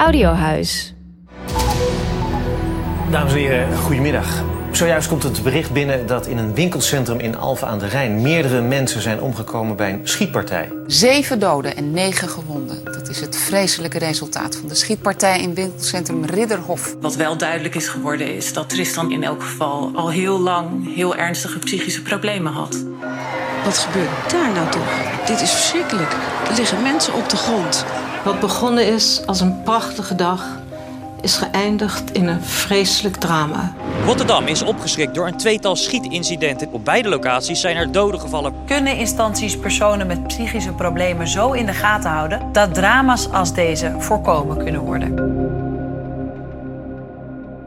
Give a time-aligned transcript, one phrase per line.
[0.00, 0.94] Audiohuis.
[3.10, 4.42] Dames en heren, goedemiddag.
[4.70, 8.60] Zojuist komt het bericht binnen dat in een winkelcentrum in Alphen aan de Rijn meerdere
[8.60, 10.72] mensen zijn omgekomen bij een schietpartij.
[10.86, 12.84] Zeven doden en negen gewonden.
[12.84, 16.94] Dat is het vreselijke resultaat van de schietpartij in winkelcentrum Ridderhof.
[17.00, 21.16] Wat wel duidelijk is geworden is dat Tristan in elk geval al heel lang heel
[21.16, 22.84] ernstige psychische problemen had.
[23.64, 25.26] Wat gebeurt daar nou toch?
[25.26, 26.12] Dit is verschrikkelijk.
[26.48, 27.84] Er liggen mensen op de grond.
[28.24, 30.44] Wat begonnen is als een prachtige dag,
[31.20, 33.72] is geëindigd in een vreselijk drama.
[34.04, 36.72] Rotterdam is opgeschrikt door een tweetal schietincidenten.
[36.72, 38.52] Op beide locaties zijn er doden gevallen.
[38.66, 43.94] Kunnen instanties personen met psychische problemen zo in de gaten houden dat drama's als deze
[43.98, 45.14] voorkomen kunnen worden?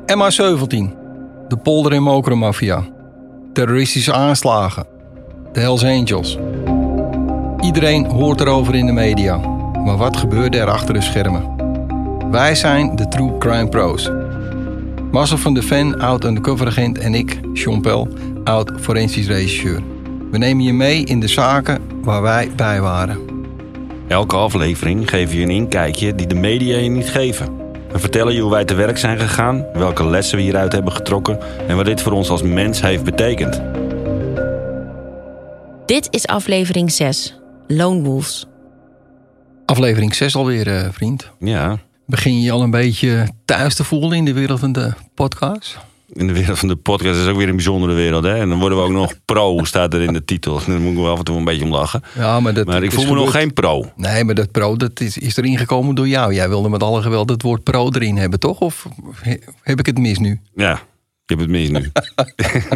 [0.05, 0.93] MH17,
[1.47, 2.83] de polder- en mokromafia,
[3.53, 4.85] terroristische aanslagen,
[5.51, 6.37] de Hells Angels.
[7.59, 9.52] Iedereen hoort erover in de media.
[9.83, 11.55] Maar wat gebeurde er achter de schermen?
[12.31, 14.11] Wij zijn de True Crime Pros.
[15.11, 18.07] Marcel van de Ven, oud undercover agent en ik, Sean Pel,
[18.43, 19.81] oud forensisch regisseur.
[20.31, 23.17] We nemen je mee in de zaken waar wij bij waren.
[24.07, 27.47] Elke aflevering geven je een inkijkje die de media je niet geven.
[27.91, 31.39] We vertellen je hoe wij te werk zijn gegaan, welke lessen we hieruit hebben getrokken
[31.67, 33.61] en wat dit voor ons als mens heeft betekend.
[35.85, 38.47] Dit is aflevering 6, Lone Wolves.
[39.65, 41.29] Aflevering 6 alweer, eh, vriend.
[41.39, 45.77] Ja, Begin je al een beetje thuis te voelen in de wereld van de podcast?
[46.13, 48.23] in de wereld van de podcast is ook weer een bijzondere wereld.
[48.23, 48.35] Hè?
[48.39, 50.59] En dan worden we ook nog pro, staat er in de titel.
[50.67, 52.01] Daar moet ik wel af en toe een beetje om lachen.
[52.15, 53.91] Ja, maar, dat Maar ik voel me nog geen pro.
[53.95, 56.33] Nee, maar dat pro dat is, is erin gekomen door jou.
[56.33, 58.59] Jij wilde met alle geweld het woord pro erin hebben, toch?
[58.59, 58.87] Of
[59.21, 60.39] he- heb ik het mis nu?
[60.55, 60.79] Ja,
[61.25, 61.91] je hebt het mis nu.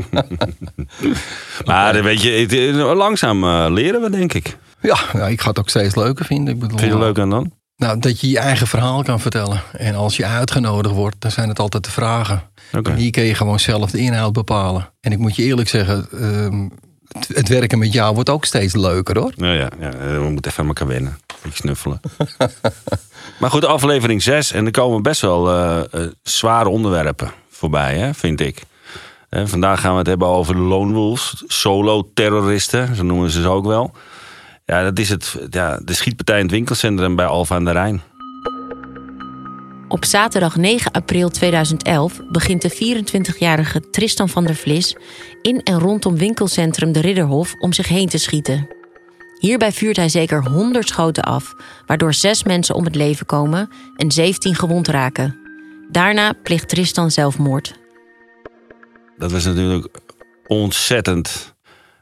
[1.66, 4.58] maar eh, weet je, het- eh, langzaam eh, leren we, denk ik.
[4.82, 6.54] Ja, nou, ik ga het ook steeds leuker vinden.
[6.54, 7.52] Ik bedoel, Vind je het leuk aan dan?
[7.76, 9.62] Nou, dat je je eigen verhaal kan vertellen.
[9.72, 12.42] En als je uitgenodigd wordt, dan zijn het altijd de vragen.
[12.72, 14.90] En hier kun je gewoon zelf de inhoud bepalen.
[15.02, 16.68] En ik moet je eerlijk zeggen, ehm,
[17.08, 19.32] het, het werken met jou wordt ook steeds leuker hoor.
[19.36, 21.18] Nou ja, ja, we moeten even aan elkaar wennen.
[21.44, 22.00] Beetje snuffelen.
[23.40, 24.52] maar goed, aflevering 6.
[24.52, 25.46] En er komen best wel
[26.24, 28.62] zware onderwerpen voorbij, hè, vind ik.
[29.30, 31.44] Eh, vandaag gaan we het hebben over de lone wolves.
[31.48, 33.92] Solo-terroristen, zo noemen ze ze ook wel.
[34.66, 38.02] Ja, dat is het, ja, de schietpartij in het winkelcentrum bij Alfa aan de Rijn.
[39.88, 44.96] Op zaterdag 9 april 2011 begint de 24-jarige Tristan van der Vlis
[45.42, 48.68] in en rondom winkelcentrum De Ridderhof om zich heen te schieten.
[49.40, 54.12] Hierbij vuurt hij zeker 100 schoten af, waardoor zes mensen om het leven komen en
[54.12, 55.47] 17 gewond raken.
[55.92, 57.80] Daarna plicht Tristan zelfmoord.
[59.18, 60.02] Dat was natuurlijk
[60.48, 61.56] ontzettend.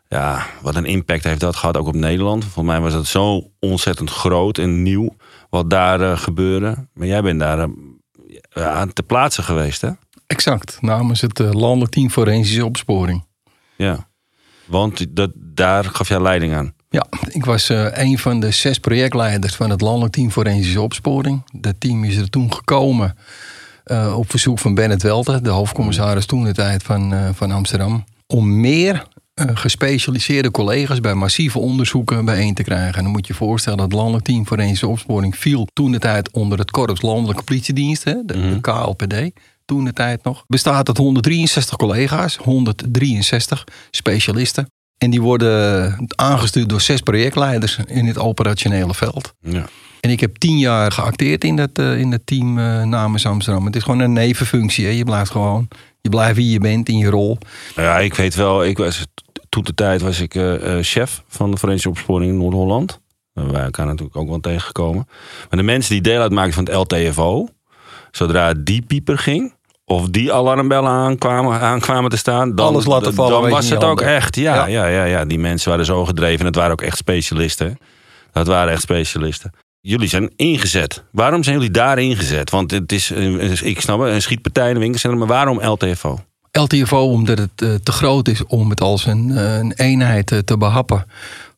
[0.08, 2.44] Ja, wat een impact heeft dat gehad ook op Nederland.
[2.44, 5.16] Volgens mij was dat zo ontzettend groot en nieuw
[5.50, 6.88] wat daar eh, gebeurde.
[6.94, 7.70] Maar jij bent daar
[8.50, 9.90] eh, aan te plaatsen geweest, hè?
[10.28, 13.26] Exact, namens het eh, landelijk team forensische opsporing.
[13.76, 14.08] Ja.
[14.66, 16.74] Want dat, daar gaf jij leiding aan.
[16.90, 21.44] Ja, ik was eh, een van de zes projectleiders van het landelijk team forensische opsporing.
[21.54, 23.18] Dat team is er toen gekomen
[23.86, 28.04] eh, op verzoek van Bennett Welter, de hoofdcommissaris toen de tijd van, eh, van Amsterdam.
[28.28, 32.96] Om meer eh, gespecialiseerde collega's bij massieve onderzoeken bijeen te krijgen.
[32.96, 36.32] En dan moet je je voorstellen, het landelijk team forensische opsporing viel toen de tijd
[36.32, 39.40] onder het Korps Landelijke Politiedienst, hè, de, de KLPD.
[39.66, 40.44] Toen de tijd nog.
[40.48, 44.68] Bestaat uit 163 collega's, 163 specialisten.
[44.98, 49.34] En die worden aangestuurd door zes projectleiders in het operationele veld.
[49.42, 49.66] Ja.
[50.06, 53.66] En ik heb tien jaar geacteerd in dat, eh, in dat team eh, namens Amsterdam.
[53.66, 54.86] Het is gewoon een nevenfunctie.
[54.86, 54.92] Hè.
[54.92, 55.68] Je blijft gewoon,
[56.02, 57.38] je blijft wie je bent in je rol.
[57.76, 58.66] Ja, ik weet wel.
[58.66, 59.06] Ik was,
[59.50, 63.00] toen de tijd was ik eh, chef van de forensische opsporing in Noord-Holland.
[63.34, 65.08] Daar waren elkaar natuurlijk ook wel tegengekomen.
[65.50, 67.48] Maar de mensen die deel uitmaakten van het LTFO,
[68.12, 69.54] zodra die pieper ging,
[69.86, 74.02] of die alarmbellen aankwamen, aankwamen te staan, dan, Alles laten vallen, dan was het ook
[74.02, 74.36] echt.
[74.36, 74.66] Ja, Ja.
[74.66, 74.88] ja.
[74.88, 76.46] Ja, ja, die mensen waren zo gedreven.
[76.46, 77.78] Het waren ook echt specialisten.
[78.32, 79.52] Dat waren echt specialisten.
[79.88, 81.04] Jullie zijn ingezet.
[81.12, 82.50] Waarom zijn jullie daar ingezet?
[82.50, 83.12] Want het is,
[83.62, 86.20] ik snap het, een schietpartij in een winkelcentrum, maar waarom LTFO?
[86.52, 90.40] LTFO omdat het eh, te groot is om het als een, eh, een eenheid eh,
[90.40, 91.06] te behappen.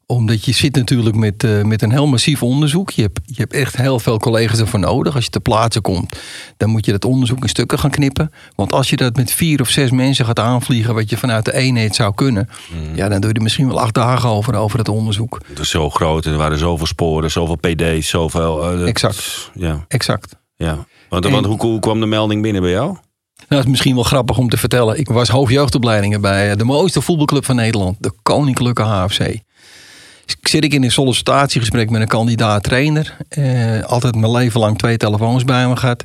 [0.10, 2.90] Omdat je zit natuurlijk met, eh, met een heel massief onderzoek.
[2.90, 5.16] Je hebt, je hebt echt heel veel collega's ervoor nodig.
[5.16, 6.18] Als je ter plaatse komt,
[6.58, 8.32] dan moet je dat onderzoek in stukken gaan knippen.
[8.56, 10.94] Want als je dat met vier of zes mensen gaat aanvliegen...
[10.94, 12.50] wat je vanuit de eenheid zou kunnen...
[12.96, 15.40] ja, dan doe je er misschien wel acht dagen over, over het onderzoek.
[15.48, 18.64] Het was zo groot en er waren zoveel sporen, zoveel PD's, zoveel.
[18.72, 19.52] eh, dat- Exact.
[19.54, 20.36] Ja, Exact.
[20.56, 20.86] ja.
[21.10, 22.86] Want, En- want hoe, hoe kwam de melding binnen bij jou?
[22.88, 23.00] Nou,
[23.48, 25.00] dat is misschien wel grappig om te vertellen.
[25.00, 29.20] Ik was hoofdjeugdopleidingen bij eh, de mooiste voetbalclub van Nederland, de Koninklijke HFC.
[30.42, 33.18] Zit ik in een sollicitatiegesprek met een kandidaat-trainer.
[33.30, 36.04] Eh, altijd mijn leven lang twee telefoons bij me gehad.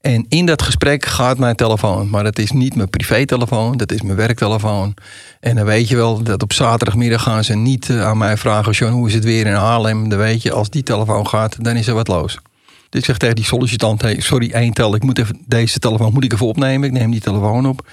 [0.00, 2.10] En in dat gesprek gaat mijn telefoon.
[2.10, 4.94] Maar dat is niet mijn privételefoon, dat is mijn werktelefoon.
[5.40, 8.72] En dan weet je wel dat op zaterdagmiddag gaan ze niet eh, aan mij vragen...
[8.72, 10.08] John, hoe is het weer in Haarlem?
[10.08, 12.38] Dan weet je, als die telefoon gaat, dan is er wat los.
[12.88, 16.12] Dus ik zeg tegen die sollicitant, hey, sorry, één tel, ik moet even, deze telefoon
[16.12, 16.88] moet ik even opnemen.
[16.88, 17.86] Ik neem die telefoon op.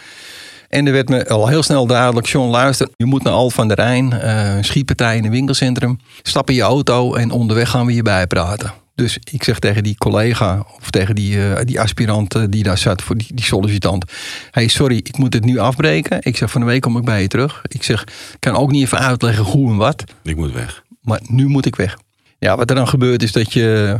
[0.69, 3.67] En er werd me al heel snel duidelijk, John, luister, je moet naar Al van
[3.67, 5.99] der Rijn, uh, een schietpartij in een winkelcentrum.
[6.21, 8.73] Stap in je auto en onderweg gaan we je bijpraten.
[8.95, 12.77] Dus ik zeg tegen die collega of tegen die, uh, die aspirant uh, die daar
[12.77, 14.05] zat, voor die, die sollicitant.
[14.51, 16.17] hey, sorry, ik moet het nu afbreken.
[16.21, 17.61] Ik zeg, van de week kom ik bij je terug.
[17.67, 20.03] Ik zeg, ik kan ook niet even uitleggen hoe en wat.
[20.23, 20.83] Ik moet weg.
[21.01, 21.97] Maar nu moet ik weg.
[22.39, 23.95] Ja, wat er dan gebeurt is dat je,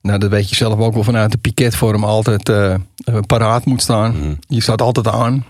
[0.00, 2.74] nou dat weet je zelf ook wel vanuit de piketvorm, altijd uh,
[3.26, 4.16] paraat moet staan.
[4.16, 4.38] Mm.
[4.46, 5.44] Je staat altijd aan.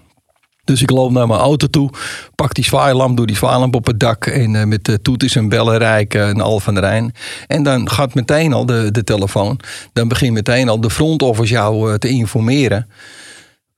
[0.68, 1.90] Dus ik loop naar mijn auto toe,
[2.34, 5.48] pak die zwaailamp, doe die zwaailamp op het dak en uh, met de toeters en
[5.48, 7.14] bellen rijk uh, naar Al van der Rijn.
[7.46, 9.60] En dan gaat meteen al de, de telefoon,
[9.92, 12.88] dan begint meteen al de front office jou uh, te informeren.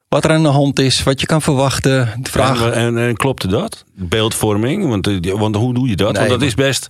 [0.09, 2.09] Wat er aan de hand is, wat je kan verwachten.
[2.23, 2.73] Vragen.
[2.75, 3.85] En, en, en klopte dat?
[3.95, 4.89] Beeldvorming?
[4.89, 6.13] Want, want hoe doe je dat?
[6.13, 6.87] Nee, want dat is best.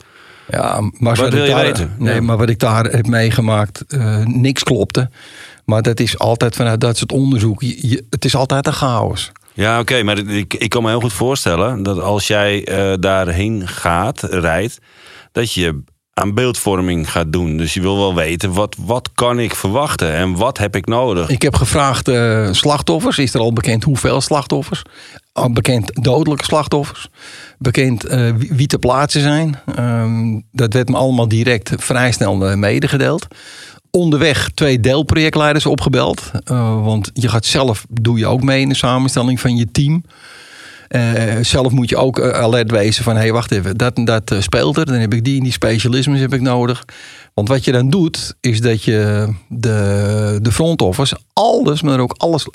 [0.48, 1.94] Ja, maar wat, wat wil je daar, weten?
[1.98, 2.20] Nee, ja.
[2.20, 3.84] maar wat ik daar heb meegemaakt,
[4.24, 5.10] niks klopte.
[5.64, 7.62] Maar dat is altijd vanuit dat soort onderzoek.
[7.62, 9.32] Je, je, het is altijd een chaos.
[9.60, 13.68] Ja, oké, maar ik, ik kan me heel goed voorstellen dat als jij uh, daarheen
[13.68, 14.78] gaat, rijdt,
[15.32, 15.82] dat je
[16.14, 17.56] aan beeldvorming gaat doen.
[17.56, 21.28] Dus je wil wel weten, wat, wat kan ik verwachten en wat heb ik nodig?
[21.28, 23.18] Ik heb gevraagd uh, slachtoffers.
[23.18, 24.82] Is er al bekend hoeveel slachtoffers?
[25.32, 27.08] Al bekend dodelijke slachtoffers.
[27.58, 29.60] Bekend uh, wie, te plaatsen zijn.
[29.78, 33.26] Um, dat werd me allemaal direct vrij snel medegedeeld
[33.90, 36.30] onderweg twee deelprojectleiders opgebeld.
[36.50, 40.04] Uh, want je gaat zelf, doe je ook mee in de samenstelling van je team.
[40.88, 44.04] Uh, zelf moet je ook uh, alert wezen van, hé, hey, wacht even, dat en
[44.04, 44.86] dat speelt er.
[44.86, 46.84] Dan heb ik die en die specialismes heb ik nodig.
[47.34, 52.14] Want wat je dan doet, is dat je de, de front office, alles, maar ook
[52.16, 52.46] alles...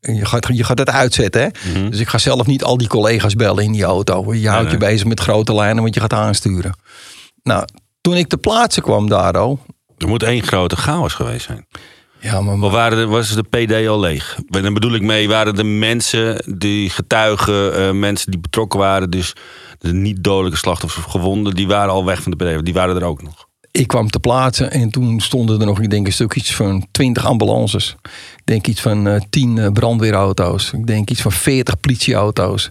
[0.00, 1.42] je gaat, je gaat het uitzetten.
[1.42, 1.46] Hè?
[1.46, 1.90] Mm -hmm.
[1.90, 4.34] Dus ik ga zelf niet al die collega's bellen in die auto.
[4.34, 4.88] Je houdt nee, nee.
[4.88, 6.76] je bezig met grote lijnen, want je gaat aansturen.
[7.42, 7.64] Nou,
[8.00, 9.60] toen ik te plaatsen kwam daar al,
[10.02, 11.66] er moet één grote chaos geweest zijn.
[12.20, 14.38] Ja, maar, maar waren de, was de PD al leeg?
[14.46, 19.32] Dan bedoel ik mee, waren de mensen, die getuigen, uh, mensen die betrokken waren, dus
[19.78, 22.64] de niet dodelijke slachtoffers of gewonden, die waren al weg van de PD.
[22.64, 23.46] Die waren er ook nog.
[23.70, 26.86] Ik kwam te plaatsen en toen stonden er nog, ik denk, een stuk iets van
[26.90, 27.96] 20 ambulances.
[28.36, 30.72] Ik denk iets van uh, 10 uh, brandweerauto's.
[30.72, 32.64] Ik denk iets van 40 politieauto's.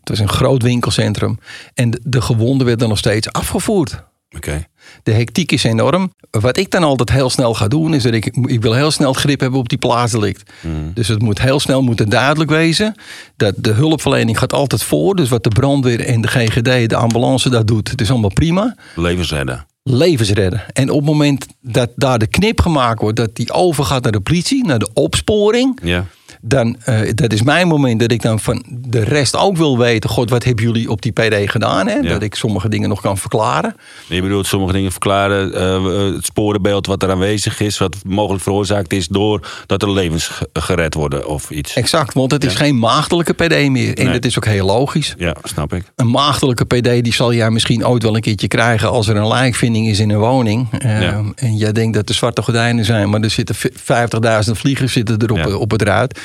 [0.00, 1.38] Het was een groot winkelcentrum.
[1.74, 4.02] En de, de gewonden werden nog steeds afgevoerd.
[4.36, 4.48] Oké.
[4.48, 4.66] Okay.
[5.02, 6.12] De hectiek is enorm.
[6.30, 9.12] Wat ik dan altijd heel snel ga doen, is dat ik, ik wil heel snel
[9.12, 10.50] grip hebben op die plaatsdelict.
[10.60, 10.90] Mm.
[10.94, 12.94] Dus het moet heel snel moet duidelijk wezen
[13.36, 15.16] dat de hulpverlening gaat altijd voor.
[15.16, 18.76] Dus wat de brandweer en de GGD, de ambulance dat doet, het is allemaal prima.
[18.94, 19.66] Levens redden.
[19.82, 20.62] Levens redden.
[20.72, 24.20] En op het moment dat daar de knip gemaakt wordt, dat die overgaat naar de
[24.20, 25.78] politie, naar de opsporing.
[25.82, 26.06] Ja
[26.40, 30.10] dan uh, dat is mijn moment dat ik dan van de rest ook wil weten.
[30.10, 31.86] God, wat hebben jullie op die PD gedaan?
[31.86, 31.94] Hè?
[31.94, 32.08] Ja.
[32.08, 33.76] Dat ik sommige dingen nog kan verklaren.
[34.08, 35.48] Je bedoelt sommige dingen verklaren.
[35.54, 37.78] Uh, het sporenbeeld wat er aanwezig is.
[37.78, 41.74] Wat mogelijk veroorzaakt is door dat er levens gered worden of iets.
[41.74, 43.98] Exact, want het is geen maagdelijke PD meer.
[43.98, 45.14] En dat is ook heel logisch.
[45.18, 45.84] Ja, snap ik.
[45.96, 49.28] Een maagdelijke PD die zal jij misschien ooit wel een keertje krijgen als er een
[49.28, 50.68] lijkvinding is in een woning.
[50.84, 51.22] Uh, ja.
[51.34, 55.38] En jij denkt dat er zwarte gordijnen zijn, maar er zitten 50.000 vliegers zitten erop
[55.38, 55.54] ja.
[55.56, 56.18] op het ruit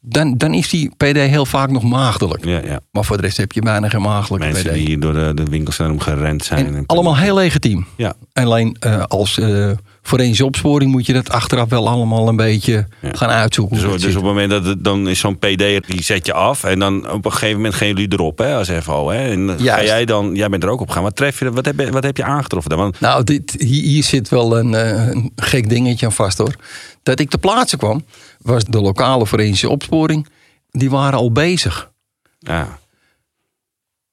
[0.00, 2.44] dan, dan is die PD heel vaak nog maagdelijk.
[2.44, 2.80] Ja, ja.
[2.90, 4.74] Maar voor de rest heb je bijna geen maagdelijke Mensen PD.
[4.74, 6.66] die door de, de winkelcentrum gerend zijn.
[6.66, 7.86] En en allemaal heel legitiem.
[7.96, 8.14] Ja.
[8.32, 9.70] Alleen uh, als uh,
[10.02, 13.08] forensische opsporing moet je dat achteraf wel allemaal een beetje ja.
[13.12, 13.76] gaan uitzoeken.
[13.76, 16.64] Dus, dus op het moment dat het, dan is zo'n PD, die zet je af.
[16.64, 19.10] En dan op een gegeven moment gaan jullie erop hè, als FO.
[19.10, 19.30] Hè?
[19.30, 19.64] En Juist.
[19.64, 21.02] ga jij dan, jij bent er ook op gaan.
[21.02, 22.78] Wat, tref je, wat, heb, je, wat heb je aangetroffen dan?
[22.78, 23.00] Want...
[23.00, 26.54] Nou, dit, hier, hier zit wel een, uh, een gek dingetje aan vast hoor.
[27.02, 28.04] Dat ik te plaatsen kwam,
[28.40, 30.28] was de lokale forensische opsporing.
[30.70, 31.90] Die waren al bezig.
[32.38, 32.78] Ja.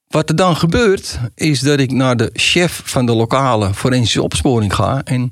[0.08, 4.76] Wat er dan gebeurt, is dat ik naar de chef van de lokale forensische opsporing
[4.76, 5.02] ga.
[5.04, 5.32] En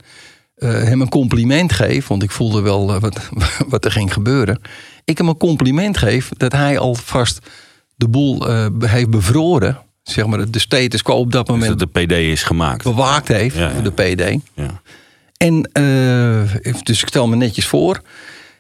[0.66, 2.08] hem een compliment geef.
[2.08, 3.30] Want ik voelde wel uh, wat,
[3.68, 4.62] wat er ging gebeuren.
[5.04, 7.40] Ik hem een compliment geef dat hij alvast
[7.96, 9.80] de boel uh, heeft bevroren.
[10.04, 11.72] Zeg maar de status quo op dat moment.
[11.72, 12.84] Dus dat de PD is gemaakt.
[12.84, 13.82] Bewaakt heeft, ja, ja.
[13.82, 14.40] de PD.
[14.54, 14.82] Ja.
[15.38, 15.70] En
[16.84, 18.02] dus ik stel me netjes voor.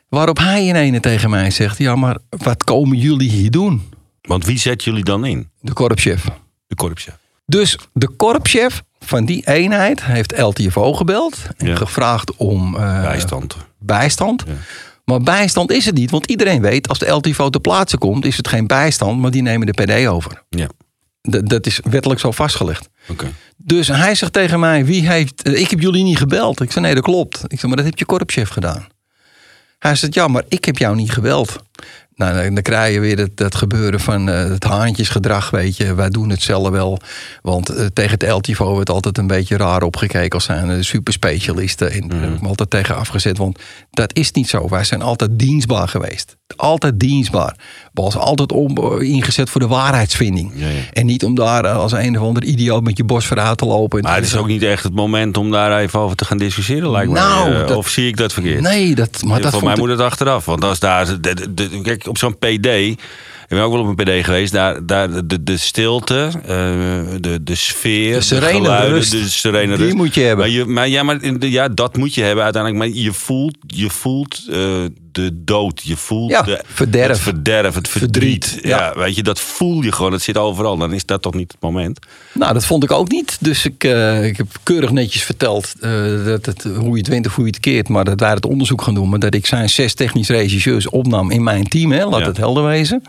[0.09, 3.81] Waarop hij in ene tegen mij zegt: Ja, maar wat komen jullie hier doen?
[4.21, 5.50] Want wie zet jullie dan in?
[5.62, 6.25] De korpschef.
[6.67, 7.17] De korpschef.
[7.45, 11.75] Dus de korpschef van die eenheid heeft LTFO gebeld en Ja.
[11.75, 13.55] gevraagd om eh, Bijstand.
[13.79, 14.43] bijstand.
[14.47, 14.53] Ja.
[15.05, 18.38] Maar bijstand is het niet, want iedereen weet als de LTFO te plaatsen komt, is
[18.38, 20.43] het geen bijstand, maar die nemen de PD over.
[20.50, 20.67] Ja.
[21.29, 22.89] D- dat is wettelijk zo vastgelegd.
[23.09, 23.31] Oké.
[23.57, 26.62] Dus hij zegt tegen mij, wie heeft, eh, ik heb jullie niet gebeld.
[26.62, 27.41] Ik zei, nee, dat klopt.
[27.47, 28.88] Ik zei, maar dat heb je korpschef gedaan.
[29.79, 31.55] Hij zegt, ja, maar ik heb jou niet gebeld.
[32.15, 35.93] Nou, dan, krijg je weer dat, dat gebeuren van eh, het haantjesgedrag, weet je.
[35.93, 37.00] Wij doen het zelf wel.
[37.41, 41.91] Want eh, tegen het LTVO wordt altijd een beetje raar opgekeken als zijn de superspecialisten.
[41.91, 43.38] En daar heb ik me altijd tegen afgezet.
[43.38, 44.69] Want dat is niet zo.
[44.69, 46.38] Wij zijn altijd dienstbaar geweest.
[46.56, 47.56] Altijd dienstbaar.
[47.94, 50.52] Was altijd om, eh, ingezet voor de waarheidsvinding.
[50.56, 50.74] Ja, ja.
[50.94, 53.66] En niet om daar eh, als een of ander idioot met je bos vooruit te
[53.66, 54.02] lopen.
[54.02, 56.92] Maar het is ook niet echt het moment om daar even over te gaan discussiëren,
[56.92, 57.52] lijkt Nou.
[57.54, 58.62] Eh, dat- Of zie ik dat verkeerd?
[58.62, 60.46] Nee, dat, maar Ja, dat voor mij ik- moet het achteraf.
[60.46, 61.18] Want als daar.
[61.84, 62.66] Kijk, op zo'n PD.
[63.48, 64.52] Ik ben ook wel op een PD geweest.
[64.54, 66.30] Daar, daar de, de stilte,
[67.22, 69.12] de, de sfeer, De serene geluiden, rust.
[69.12, 69.96] de serene Die rust.
[69.96, 70.46] moet je hebben.
[70.46, 72.84] Maar, je, maar, ja, maar ja, dat moet je hebben uiteindelijk.
[72.84, 74.42] Maar je voelt, je voelt
[75.15, 75.81] de dood.
[75.84, 77.07] Je voelt Ja, de, verderf.
[77.07, 78.45] het verderf, het verdriet.
[78.45, 78.77] Verdriet, ja.
[78.77, 79.00] ja.
[79.00, 80.12] weet je, dat voel je gewoon.
[80.12, 80.77] Dat zit overal.
[80.77, 82.00] Dan is dat toch niet het moment.
[82.34, 83.38] Nou, dat vond ik ook niet.
[83.39, 87.25] Dus ik, eh, ik heb keurig netjes verteld eh, dat het, hoe je het wint
[87.27, 87.89] of hoe je het keert.
[87.89, 89.10] Maar dat wij het onderzoek gaan doen.
[89.10, 91.91] Maar dat ik zijn zes technisch regisseurs opnam in mijn team.
[91.91, 93.03] Hè, laat het helder wezen.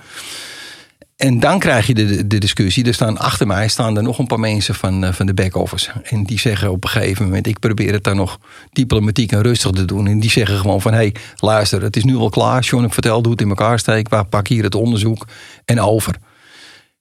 [1.16, 2.84] En dan krijg je de, de discussie.
[2.84, 5.90] Er staan achter mij staan er nog een paar mensen van, eh, van de back-office.
[6.02, 7.46] En die zeggen op een gegeven moment...
[7.46, 8.38] ik probeer het dan nog
[8.72, 10.06] diplomatiek en rustig te doen.
[10.06, 10.92] En die zeggen gewoon van...
[10.92, 12.62] hé, hey, luister, het is nu wel klaar.
[12.62, 14.08] John, ik vertel, doe het in elkaar steek.
[14.08, 15.26] We pakken hier het onderzoek
[15.64, 16.16] en over.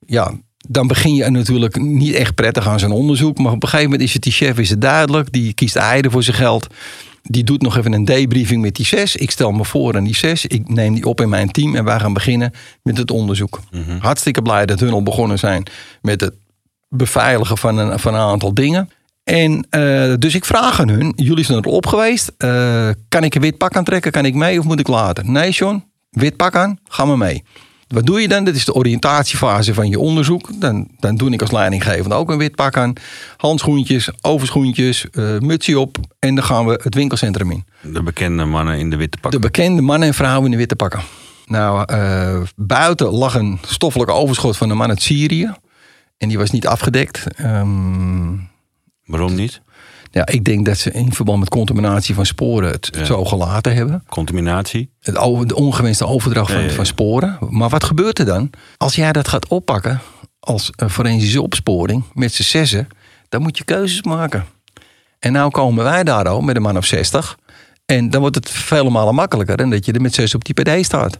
[0.05, 0.33] Ja,
[0.67, 3.37] dan begin je natuurlijk niet echt prettig aan zo'n onderzoek.
[3.37, 5.31] Maar op een gegeven moment is het die chef is het duidelijk.
[5.31, 6.67] Die kiest eieren voor zijn geld.
[7.27, 9.15] Die doet nog even een debriefing met die zes.
[9.15, 10.45] Ik stel me voor aan die zes.
[10.45, 11.75] Ik neem die op in mijn team.
[11.75, 12.51] En wij gaan beginnen
[12.83, 13.59] met het onderzoek.
[13.99, 15.63] Hartstikke blij dat hun al begonnen zijn
[16.01, 16.33] met het
[16.89, 18.89] beveiligen van een, van een aantal dingen.
[19.23, 22.31] En eh, dus ik vraag aan hun, jullie zijn er op geweest.
[22.37, 24.11] Eh, kan ik een wit pak aantrekken?
[24.11, 25.29] Kan ik mee of moet ik later?
[25.29, 27.43] Nee, John, wit pak aan, ga maar mee.
[27.95, 28.43] Wat doe je dan?
[28.43, 30.49] Dat is de oriëntatiefase van je onderzoek.
[30.59, 32.93] Dan, dan doe ik als leidinggevende ook een wit pak aan.
[33.37, 35.97] Handschoentjes, overschoentjes, eh mutsje op.
[36.19, 37.65] En dan gaan we het winkelcentrum in.
[37.81, 39.31] De bekende mannen in de witte pak.
[39.31, 40.99] De bekende mannen en vrouwen in de witte pakken.
[41.45, 45.53] Nou, eh, buiten lag een stoffelijk overschot van een man uit Syrië.
[46.17, 47.23] En die was niet afgedekt.
[47.35, 48.33] Ehm,
[49.05, 49.61] Waarom niet?
[50.15, 53.05] Ja, ik denk dat ze in verband met contaminatie van sporen het Ja.
[53.05, 54.03] zo gelaten hebben.
[54.09, 54.89] Contaminatie.
[54.99, 56.75] Het over, de ongewenste overdracht van, Ja, ja, ja.
[56.75, 57.37] van sporen.
[57.49, 58.49] Maar wat gebeurt er dan?
[58.77, 60.01] Als jij dat gaat oppakken
[60.39, 62.87] als een forensische opsporing met z'n zessen,
[63.29, 64.45] dan moet je keuzes maken.
[65.19, 67.37] En nou komen wij daar al met een man of 60.
[67.85, 70.53] En dan wordt het vele malen makkelijker dan dat je er met zes op die
[70.63, 71.19] PD staat.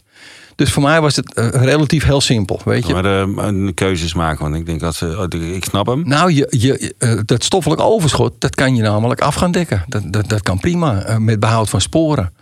[0.56, 2.92] Dus voor mij was het eh, relatief heel simpel, weet je.
[2.92, 4.42] Maar eh, een keuzes maken.
[4.42, 5.28] Want ik denk dat ze.
[5.32, 6.02] oh, Ik snap hem.
[6.08, 9.84] Nou, je, je, eh, dat stoffelijk overschot, dat kan je namelijk af gaan dekken.
[9.86, 12.32] Dat, dat, dat kan prima, met behoud van sporen.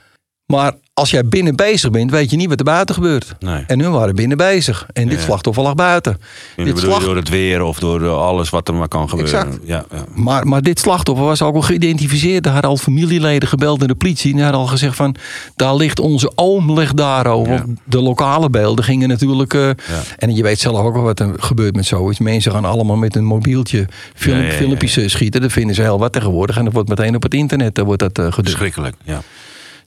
[0.47, 3.35] Maar als jij binnen bezig bent, weet je niet wat er buiten gebeurt.
[3.39, 3.65] Nee.
[3.67, 4.87] En hun waren binnen bezig.
[4.93, 5.25] En dit Ja.
[5.25, 6.17] slachtoffer lag buiten.
[6.57, 9.35] En Dit slag- door het weer of door eh, alles wat er maar kan gebeuren.
[9.41, 9.59] Exact.
[9.65, 10.05] Ja, ja.
[10.15, 12.47] maar, maar dit slachtoffer was ook al geïdentificeerd.
[12.47, 14.31] Er hadden al familieleden gebeld naar de politie.
[14.31, 15.15] En die hadden al gezegd van,
[15.57, 17.47] daar ligt onze oom, ligt daar al.
[17.47, 17.49] Ja.
[17.49, 19.55] Want de lokale beelden gingen natuurlijk...
[19.55, 19.69] eh,
[20.17, 22.19] En je weet zelf ook wel wat er gebeurt met zoiets.
[22.19, 25.41] Mensen gaan allemaal met een mobieltje film, filmpjes eh, schieten.
[25.41, 26.57] Dat vinden ze heel wat tegenwoordig.
[26.57, 28.35] En dat wordt meteen op het internet wordt dat.
[28.35, 28.97] Verschrikkelijk.
[29.05, 29.23] Ja.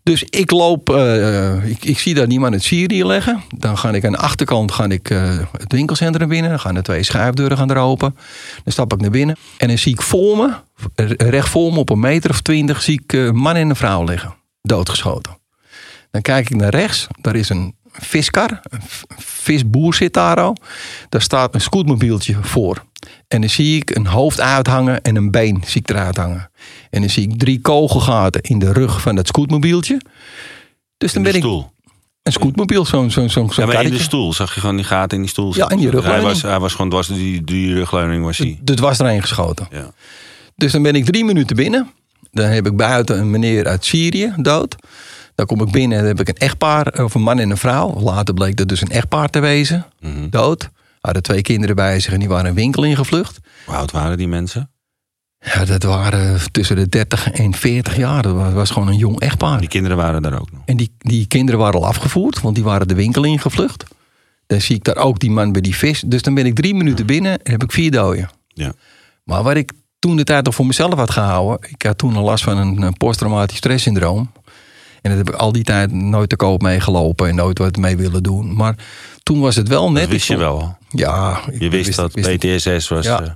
[0.07, 3.43] Dus ik loop, eh, ik, ik zie daar niemand uit Syrië leggen.
[3.57, 6.49] Dan ga ik aan de achterkant ga ik, eh, het winkelcentrum binnen.
[6.49, 8.15] Dan gaan de twee schuifdeuren gaan open.
[8.63, 9.35] Dan stap ik naar binnen.
[9.57, 10.53] En dan zie ik voor me,
[10.95, 13.69] eh, recht voor me op een meter of twintig, zie ik eh, een man en
[13.69, 14.35] een vrouw liggen.
[14.61, 15.37] Doodgeschoten.
[16.11, 17.07] Dan kijk ik naar rechts.
[17.21, 18.59] Daar is een viskar.
[18.63, 18.81] Een
[19.17, 20.55] visboer zit daar al.
[21.09, 22.85] Daar staat een scootmobieltje voor.
[23.27, 26.49] En dan zie ik een hoofd uithangen en een been zie ik eruit hangen.
[26.89, 30.01] En dan zie ik drie kogelgaten in de rug van dat scootmobieltje.
[30.98, 31.72] Dus dan de ben ik stoel.
[32.24, 35.17] een scootmobiel, zo'n zo'n zo'n Ja, maar in de stoel zag je gewoon die gaten
[35.17, 35.56] in die stoel.
[35.56, 36.24] Ja, in Hij rugleuning.
[36.27, 38.60] was, hij was gewoon dwars die, die rugleuning was hij.
[38.62, 39.67] Dus was er een geschoten.
[39.72, 39.91] Ja.
[40.56, 41.91] Dus dan ben ik drie minuten binnen.
[42.32, 44.75] Dan heb ik buiten een meneer uit Syrië dood.
[45.36, 48.00] Dan kom ik binnen en heb ik een echtpaar, of een man en een vrouw.
[48.00, 49.86] Later bleek dat dus een echtpaar te wezen.
[50.00, 50.29] Mhm.
[50.29, 50.70] Dood.
[51.01, 53.39] Hadden twee kinderen bij zich en die waren een winkel ingevlucht.
[53.65, 54.70] Hoe oud waren die mensen?
[55.39, 58.22] Ja, dat waren tussen de 30 en 40 jaar.
[58.22, 59.60] Dat was, was gewoon een jong echtpaar.
[59.60, 60.62] Die kinderen waren daar ook nog.
[60.65, 63.84] En die, die kinderen waren al afgevoerd, want die waren de winkel ingevlucht.
[64.48, 66.01] Dan zie ik daar ook die man bij die vis.
[66.06, 68.29] Dus dan ben ik drie minuten binnen en heb ik vier doden.
[68.48, 68.74] Ja.
[69.24, 71.70] Maar wat ik toen de tijd nog voor mezelf had gehouden.
[71.70, 74.32] Ik had toen al last van een posttraumatisch stresssyndroom.
[75.09, 77.97] En dat heb ik al die tijd nooit te koop meegelopen en nooit wat mee
[77.97, 78.55] willen doen.
[78.55, 78.75] Maar
[79.23, 80.01] toen was het wel net.
[80.01, 80.77] Dat wist je wel.
[80.89, 82.37] Ja, ik Je wist dat wist.
[82.37, 83.05] PTSS was.
[83.05, 83.29] Ja, eh,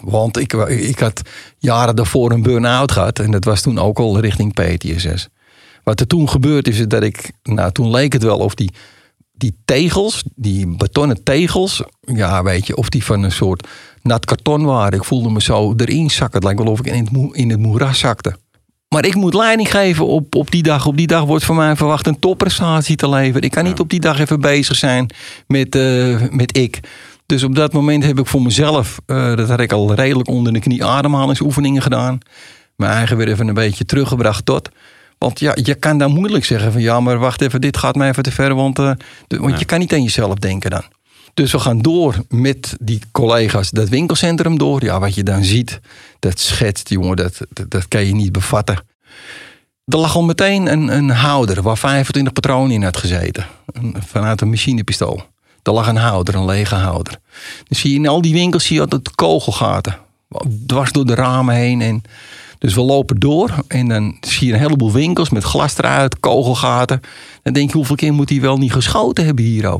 [0.00, 1.22] want ik, ik had
[1.58, 3.18] jaren daarvoor een burn-out gehad.
[3.18, 5.28] En dat was toen ook al richting PTSS.
[5.82, 7.32] Wat er toen gebeurd is, is dat ik...
[7.42, 8.70] Nou, toen leek het wel of die
[9.36, 13.68] die tegels, die betonnen tegels, ja, weet je, of die van een soort
[14.02, 14.98] nat karton waren.
[14.98, 16.34] Ik voelde me zo erin zakken.
[16.34, 18.36] Het lijkt wel of ik in het, in het moeras zakte.
[18.94, 20.86] Maar ik moet leiding geven op, op die dag.
[20.86, 23.42] Op die dag wordt van mij verwacht een topprestatie te leveren.
[23.42, 25.10] Ik kan niet op die dag even bezig zijn
[25.46, 26.80] met, eh, met ik.
[27.26, 30.52] Dus op dat moment heb ik voor mezelf, eh, dat had ik al redelijk onder
[30.52, 32.18] de knie, ademhalingsoefeningen gedaan.
[32.76, 34.68] Mijn eigen weer even een beetje teruggebracht tot.
[35.18, 38.08] Want ja, je kan dan moeilijk zeggen van ja, maar wacht even, dit gaat mij
[38.08, 38.54] even te ver.
[38.54, 38.90] Want, eh,
[39.26, 40.82] de- want je kan niet aan jezelf denken dan.
[41.34, 44.84] Dus we gaan door met die collega's dat winkelcentrum door.
[44.84, 45.80] Ja, wat je dan ziet,
[46.18, 48.76] dat schetst, jongen, dat, dat, kan je niet bevatten.
[49.84, 53.46] Er lag al meteen een, een houder waar 25 patronen in had gezeten.
[54.06, 55.22] Vanuit een machinepistool.
[55.62, 57.18] Er lag een houder, een lege houder.
[57.64, 59.98] Dan zie in al die winkels zie je altijd kogelgaten.
[60.66, 61.80] Dwars door de ramen heen.
[61.80, 62.02] En
[62.58, 67.00] dus we lopen door en dan zie je een heleboel winkels met glas eruit, kogelgaten.
[67.42, 69.78] Dan denk je, hoeveel keer moet hij wel niet geschoten hebben hier?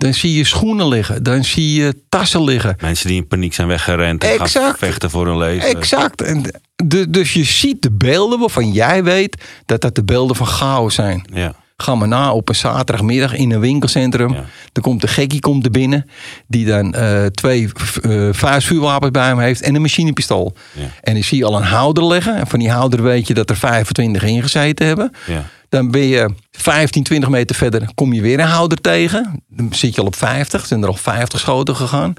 [0.00, 2.76] Dan zie je schoenen liggen, dan zie je tassen liggen.
[2.80, 4.78] Mensen die in paniek zijn weggerend en gaan Exact.
[4.78, 5.68] vechten voor hun leven.
[5.68, 6.22] Exact.
[6.22, 6.42] En
[6.76, 10.94] de, dus je ziet de beelden waarvan jij weet dat dat de beelden van chaos
[10.94, 11.24] zijn.
[11.32, 11.54] Ja.
[11.76, 14.36] Ga maar na op een zaterdagmiddag in een winkelcentrum.
[14.72, 16.06] Dan komt de gekkie komt er binnen.
[16.46, 17.68] Die dan eh, twee
[18.02, 20.54] eh vuistvuurwapens bij hem heeft en een machinepistool.
[21.02, 22.36] En dan zie je al een houder liggen.
[22.36, 25.12] En van die houder weet je dat er 25 ingezeten hebben.
[25.26, 25.44] Ja.
[25.70, 29.42] Dan ben je 15, 20 meter verder, kom je weer een houder tegen.
[29.48, 32.14] Dan zit je al op 50, zijn er al 50 schoten gegaan.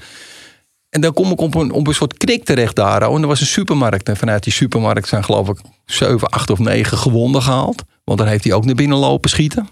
[0.90, 3.02] En dan kom ik op een, op een soort knik terecht daar.
[3.02, 4.10] En er was een supermarkt.
[4.10, 7.84] En vanuit die supermarkt zijn geloof ik 7, 8 of 9 gewonden gehaald.
[8.04, 9.70] Want dan heeft hij ook naar binnen lopen schieten.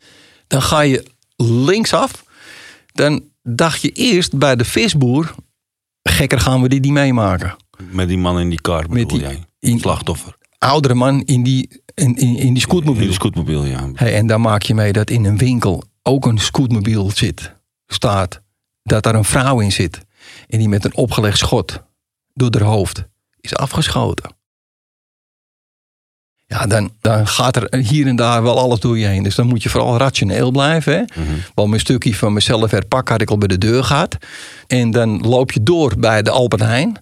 [0.48, 1.05] Dan ga je
[1.36, 2.24] linksaf.
[2.93, 5.36] Dan dacht je eerst bij de visboer...
[6.03, 7.55] gekker gaan we dit niet meemaken.
[7.91, 9.43] Met die man in die kar, bedoel die- jij?
[9.59, 10.36] in- Slachtoffer.
[10.59, 13.01] Oudere man in die, in, in, in die scootmobiel.
[13.01, 13.89] In die scootmobiel, ja.
[13.93, 17.55] Hey, en dan maak je mee dat in een winkel ook een scootmobiel zit,
[17.87, 18.41] staat.
[18.83, 19.99] Dat daar een vrouw in zit.
[20.47, 21.83] En die met een opgelegd schot
[22.33, 23.07] door haar hoofd
[23.41, 24.37] is afgeschoten.
[26.45, 29.23] Ja, dan, dan gaat er hier en daar wel alles door je heen.
[29.23, 30.93] Dus dan moet je vooral rationeel blijven.
[30.93, 31.03] Hè?
[31.53, 34.17] Want mijn stukje van mezelf herpak had ik al bij de deur gehad.
[34.67, 36.98] En dan loop je door bij de Albert Heijn.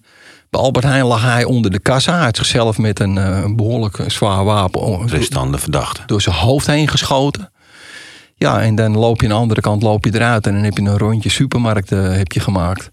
[0.50, 2.14] Bij Albert Heijn lag hij onder de kassa.
[2.14, 6.02] Hij had zichzelf met een, eh, een behoorlijk zwaar wapen Restande verdachte.
[6.06, 7.52] door zijn hoofd heen geschoten.
[8.34, 10.76] Ja, en dan loop je aan de andere kant loop je eruit en dan heb
[10.76, 12.90] je een rondje supermarkt eh, heb je gemaakt.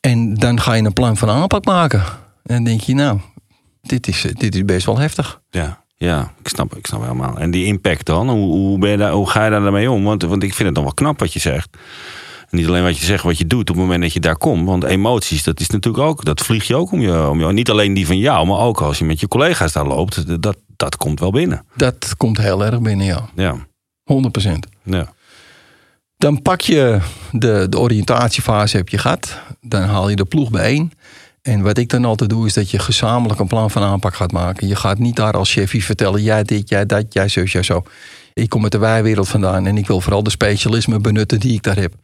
[0.00, 2.00] En dan ga je een plan van aanpak maken.
[2.42, 3.20] En dan denk je, nou,
[3.82, 5.40] dit is, dit is best wel heftig.
[5.50, 7.38] Ja, ja ik, snap, ik snap helemaal.
[7.38, 10.04] En die impact dan, hoe, hoe, ben je daar, hoe ga je daar daarmee om?
[10.04, 11.76] Want, want ik vind het dan wel knap wat je zegt.
[12.56, 14.66] Niet alleen wat je zegt, wat je doet op het moment dat je daar komt.
[14.66, 17.28] Want emoties, dat is natuurlijk ook, dat vlieg je ook om je.
[17.28, 19.86] Om je niet alleen die van jou, maar ook als je met je collega's daar
[19.86, 20.42] loopt.
[20.42, 21.64] Dat, dat komt wel binnen.
[21.74, 23.28] Dat komt heel erg binnen, ja.
[23.34, 23.66] Ja.
[24.12, 24.50] 100%.
[24.82, 25.14] ja.
[26.18, 27.00] Dan pak je
[27.32, 29.40] de, de oriëntatiefase heb je gehad.
[29.60, 30.92] Dan haal je de ploeg bijeen.
[31.42, 34.32] En wat ik dan altijd doe, is dat je gezamenlijk een plan van aanpak gaat
[34.32, 34.68] maken.
[34.68, 37.82] Je gaat niet daar als chefie vertellen, jij dit, jij dat, jij zo, jij zo.
[38.34, 41.62] Ik kom uit de wijwereld vandaan en ik wil vooral de specialismen benutten die ik
[41.62, 41.94] daar heb.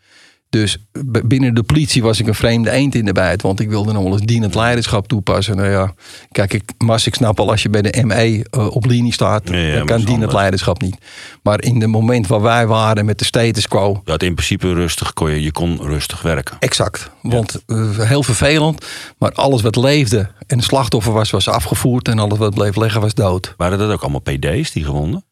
[0.53, 0.77] Dus
[1.25, 3.43] binnen de politie was ik een vreemde eend in de bijt.
[3.43, 5.57] Want ik wilde nog wel eens dienend leiderschap toepassen.
[5.57, 5.95] Nou ja,
[6.33, 9.49] kijk, ik, Mas, ik snap al als je bij de ME eh, op linie staat,
[9.49, 10.35] Ja, ja, maar dan dat kan dienend anders.
[10.35, 10.97] leiderschap niet.
[11.43, 15.12] Maar in de moment waar wij waren met de status quo, had in principe rustig,
[15.12, 16.57] kon je, je kon rustig werken.
[16.59, 17.11] Exact.
[17.23, 18.87] Want eh, heel vervelend.
[19.19, 22.09] Maar alles wat leefde en slachtoffer was, was afgevoerd.
[22.09, 23.55] En alles wat bleef liggen was dood.
[23.57, 25.25] Waren dat ook allemaal PD's die gewonden?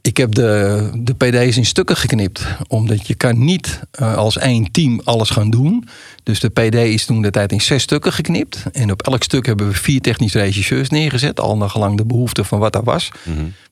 [0.00, 2.44] Ik heb de, de PD's in stukken geknipt.
[2.68, 5.88] Omdat je kan niet eh, als één team alles gaan doen.
[6.22, 8.62] Dus de PD is toen de tijd in zes stukken geknipt.
[8.72, 11.40] En op elk stuk hebben we vier technische regisseurs neergezet.
[11.40, 13.10] Al naar gelang de behoefte van wat er was.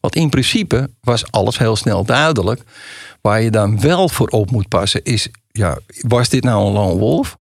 [0.00, 2.62] Want in principe was alles heel snel duidelijk.
[3.20, 5.28] Waar je dan wel voor op moet passen is...
[5.50, 7.36] Ja, was dit nou een lone wolf?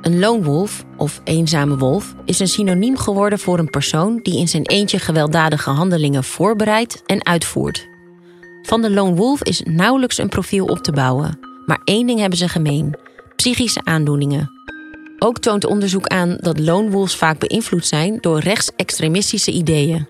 [0.00, 4.48] Een lone wolf, of eenzame wolf, is een synoniem geworden voor een persoon die in
[4.48, 7.88] zijn eentje gewelddadige handelingen voorbereidt en uitvoert.
[8.62, 12.38] Van de lone wolf is nauwelijks een profiel op te bouwen, maar één ding hebben
[12.38, 12.96] ze gemeen:
[13.36, 14.50] psychische aandoeningen.
[15.18, 20.08] Ook toont onderzoek aan dat lone wolves vaak beïnvloed zijn door rechtsextremistische ideeën.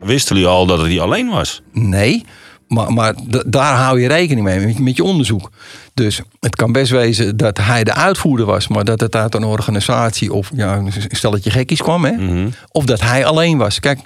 [0.00, 1.62] Wisten jullie al dat het niet alleen was?
[1.72, 2.24] Nee,
[2.68, 3.14] maar, maar
[3.46, 5.50] daar hou je rekening mee met, met je onderzoek.
[5.94, 9.44] Dus het kan best wezen dat hij de uitvoerder was, maar dat het uit een
[9.44, 12.04] organisatie of ja, een stelletje gekkies kwam.
[12.04, 12.46] Hè?
[12.72, 13.80] Of dat hij alleen was.
[13.80, 14.00] Kijk,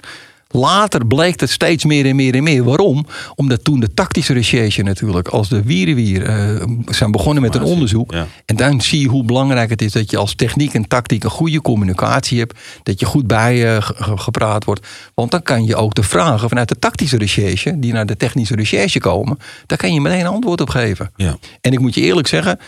[0.55, 2.63] Later bleek het steeds meer en meer en meer.
[2.63, 3.05] Waarom?
[3.35, 8.11] Omdat toen de tactische recherche natuurlijk, als de wierenwier eh zijn begonnen met een onderzoek.
[8.11, 8.27] Ja.
[8.45, 11.29] En dan zie je hoe belangrijk het is dat je als techniek en tactiek een
[11.29, 12.59] goede communicatie hebt.
[12.83, 14.87] Dat je goed bij ge- gepraat wordt.
[15.13, 18.55] Want dan kan je ook de vragen vanuit de tactische recherche, die naar de technische
[18.55, 21.11] recherche komen, daar kan je meteen een antwoord op geven.
[21.15, 21.37] Ja.
[21.61, 22.59] En ik moet je eerlijk zeggen,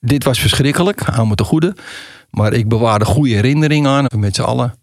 [0.00, 1.76] dit was verschrikkelijk, hou me te goede.
[2.30, 4.06] Maar ik bewaarde goede herinneringen aan.
[4.16, 4.74] Met z'n allen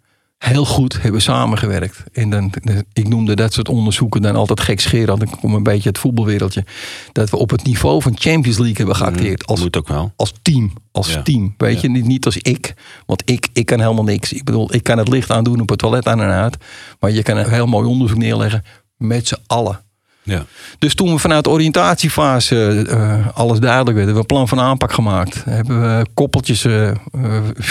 [0.45, 2.03] heel goed hebben samengewerkt.
[2.13, 2.53] En dan,
[2.93, 5.21] ik noemde dat soort onderzoeken dan altijd gekscherend.
[5.21, 6.65] Ik kom een beetje het voetbalwereldje.
[7.12, 9.45] Dat we op het niveau van Champions League hebben geacteerd.
[9.45, 10.13] Als, Moet ook wel.
[10.15, 10.73] als team.
[10.91, 11.21] Als Ja.
[11.21, 11.53] team.
[11.58, 12.73] Weet je, niet, niet als ik.
[13.05, 14.34] Want ik, ik kan helemaal niks.
[14.34, 16.58] Ik bedoel, ik kan het licht aandoen op het toilet aan en uit.
[16.99, 18.63] Maar je kan een heel mooi onderzoek neerleggen
[18.97, 19.79] met z'n allen.
[20.23, 20.45] Ja.
[20.79, 24.60] Dus toen we vanuit de oriëntatiefase eh, alles duidelijk werd, hebben we een plan van
[24.60, 25.43] aanpak gemaakt.
[25.45, 26.95] Hebben we koppeltjes, eh, eh,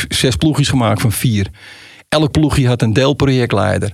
[0.09, 1.51] zes ploegjes gemaakt van vier.
[2.15, 3.93] Elk ploegje had een deelprojectleider.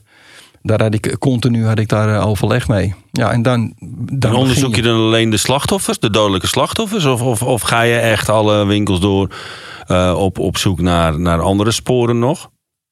[0.62, 2.94] Daar had ik continu had ik daar eh, overleg mee.
[3.12, 3.74] Ja, en dan,
[4.12, 7.04] dan onderzoek je dan alleen de slachtoffers, de dodelijke slachtoffers?
[7.04, 9.30] Of, of, of ga je echt alle winkels door
[9.86, 12.50] eh, op, op zoek naar, naar andere sporen nog?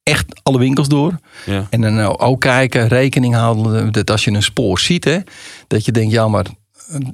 [0.09, 1.19] echt alle winkels door.
[1.47, 1.67] Ja.
[1.71, 5.19] En dan nou ook kijken, rekening houden dat als je een spoor ziet, hè,
[5.67, 6.47] dat je denkt, ja, maar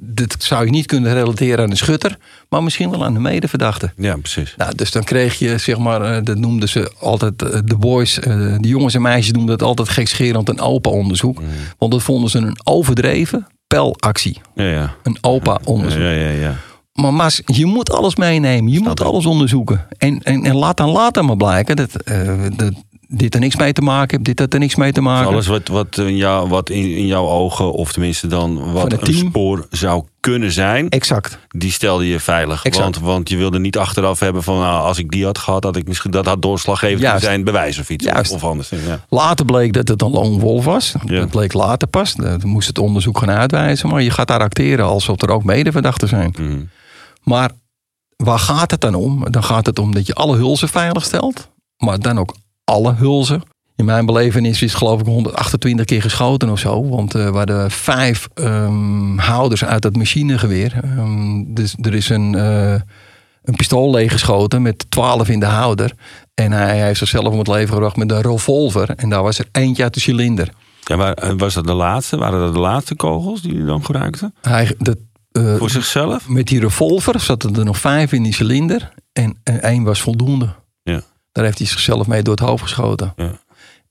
[0.01, 2.17] dit zou je niet kunnen relateren aan de schutter,
[2.49, 3.91] maar misschien wel aan de medeverdachte.
[3.97, 4.53] Ja, precies.
[4.57, 8.19] Nou, dus dan kreeg je, zeg maar, eh, dat noemden ze altijd, eh, de boys,
[8.19, 11.39] eh, de jongens en meisjes noemden dat altijd gekscherend een opa-onderzoek.
[11.39, 11.47] Mm.
[11.77, 14.41] Want dat vonden ze een overdreven pelactie.
[14.55, 14.95] Ja, ja.
[15.03, 16.01] Een opa-onderzoek.
[16.01, 16.55] Ja, ja, ja.
[16.93, 18.71] Maar Mas, je moet alles meenemen.
[18.71, 19.87] Je moet alles onderzoeken.
[19.97, 21.91] En, en, en laat dan later maar blijken dat,
[22.55, 22.73] dat
[23.17, 24.23] dit er niks mee te maken heeft.
[24.25, 25.27] Dit had er niks mee te Dus maken.
[25.27, 28.99] alles wat, wat, in, jou, wat in, in jouw ogen, of tenminste dan wat een
[28.99, 29.27] team.
[29.27, 31.37] spoor zou kunnen zijn, Exact.
[31.47, 32.65] die stelde je veilig.
[32.65, 32.83] Exact.
[32.83, 35.75] Want, want je wilde niet achteraf hebben van nou, als ik die had gehad, had
[35.75, 38.05] ik misschien dat had doorslaggevend kunnen zijn, bewijs of iets.
[38.05, 38.31] Juist.
[38.31, 38.69] Of anders.
[38.69, 39.05] Ja.
[39.09, 40.93] Later bleek dat het een lone wolf was.
[41.05, 41.19] Ja.
[41.19, 42.13] Dat bleek later pas.
[42.13, 43.89] Dat moest het onderzoek gaan uitwijzen.
[43.89, 46.35] Maar je gaat daar acteren alsof er ook medeverdachten zijn.
[46.39, 46.63] Mhm.
[47.23, 47.51] Maar
[48.15, 49.31] waar gaat het dan om?
[49.31, 51.49] Dan gaat het om dat je alle hulzen veilig stelt.
[51.77, 53.41] Maar dan ook alle hulzen.
[53.75, 56.89] In mijn belevenis is geloof ik 128 keer geschoten of zo.
[56.89, 60.79] Want eh we hadden vijf ehm, houders uit het machinegeweer.
[60.83, 62.73] Ehm, dus er is een, eh,
[63.43, 65.91] een pistool leeggeschoten met 12 in de houder.
[66.33, 68.89] En hij heeft zichzelf om het leven gebracht met een revolver.
[68.95, 70.49] En daar was er eentje uit de cilinder.
[70.83, 72.17] Ja, maar eh, was dat de laatste?
[72.17, 74.31] Waren dat de laatste kogels die hij dan gebruikte?
[74.41, 74.97] Hij, dat,
[75.31, 76.27] eh, Voor zichzelf?
[76.29, 78.93] met die revolver zaten er nog vijf in die cilinder.
[79.13, 80.49] En, en één was voldoende.
[81.35, 83.13] Daar heeft hij zichzelf mee door het hoofd geschoten.
[83.15, 83.39] Ja.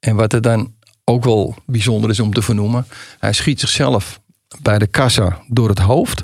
[0.00, 2.86] En wat er dan ook wel bijzonder is om te vernoemen.
[3.18, 4.20] Hij schiet zichzelf
[4.62, 6.22] bij de kassa door het hoofd.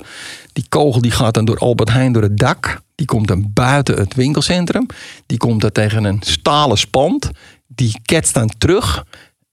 [0.53, 2.83] Die kogel die gaat dan door Albert Heijn door het dak.
[2.95, 4.87] Die komt dan buiten het winkelcentrum.
[5.27, 7.31] Die komt dan tegen een stalen spand.
[7.67, 9.05] Die ketst dan terug.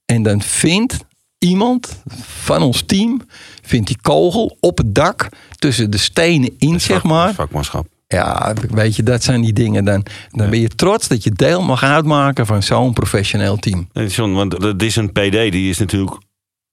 [0.06, 0.98] En dan vindt
[1.38, 3.22] iemand van ons team...
[3.62, 7.34] vindt die kogel op het dak tussen de stenen in, zeg maar.
[7.34, 7.97] Vakmanschap.
[8.08, 9.86] Ja, weet je, dat zijn die dingen.
[9.86, 13.90] Dan, dan ben je trots dat je deel mag uitmaken van zo'n professioneel team.
[13.94, 16.18] Nee, John, want dat is een PD, die is natuurlijk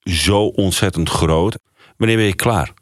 [0.01, 1.59] zo ontzettend groot.
[1.97, 2.73] Wanneer ben je klaar?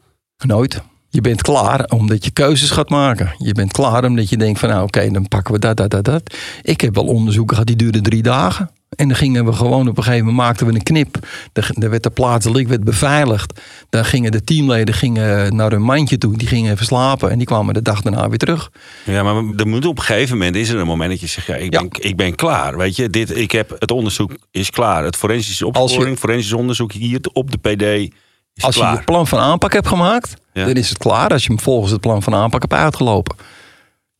[0.47, 0.83] Nooit.
[1.09, 3.35] Je bent klaar omdat je keuzes gaat maken.
[3.39, 6.05] Je bent klaar omdat je denkt van nou oké, dan pakken we dat, dat, dat,
[6.05, 6.35] dat.
[6.63, 8.71] Ik heb wel onderzoeken gehad die duurden drie dagen.
[8.97, 11.19] En dan gingen we gewoon op een gegeven moment maakten we een knip.
[11.53, 13.61] Dan werd de plaatselijk werd beveiligd.
[13.91, 16.37] Dan gingen de teamleden gingen naar hun mandje toe.
[16.37, 18.71] Die gingen even slapen en die kwamen de dag daarna weer terug.
[19.05, 21.47] Ja, maar er moet op een gegeven moment is er een moment dat je zegt:
[21.47, 22.77] ja, ik, ben, ik ben klaar.
[22.77, 25.05] Weet je, dit, ik heb, het onderzoek is klaar.
[25.05, 28.13] Het forensische opsporing, forensisch onderzoek hier op de PD
[28.55, 28.95] is Als je klaar.
[28.95, 30.65] je plan van aanpak hebt gemaakt, Ja.
[30.65, 31.29] dan is het klaar.
[31.31, 33.37] Als je hem volgens het plan van aanpak hebt uitgelopen.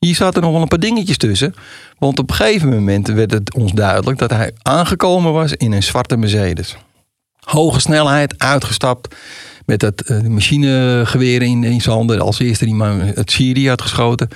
[0.05, 1.55] Hier zaten nog wel een paar dingetjes tussen.
[1.99, 5.83] Want op een gegeven moment werd het ons duidelijk dat hij aangekomen was in een
[5.83, 6.77] zwarte Mercedes.
[7.39, 9.15] Hoge snelheid, uitgestapt.
[9.67, 12.21] Met dat eh, machinegeweer in, zijn handen.
[12.21, 14.29] Als eerste die man het Syrië had geschoten.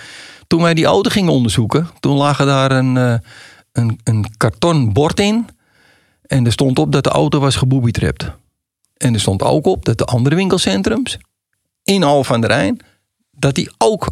[0.47, 3.15] Toen wij die auto gingen onderzoeken, toen lag er daar een, eh,
[3.73, 5.47] een, een karton bord in.
[6.27, 8.31] En er stond op dat de auto was geboobytrapt.
[8.97, 11.19] En er stond ook op dat de andere winkelcentrums
[11.85, 12.81] in Alphen aan de Rijn,
[13.31, 14.09] dat, die ook,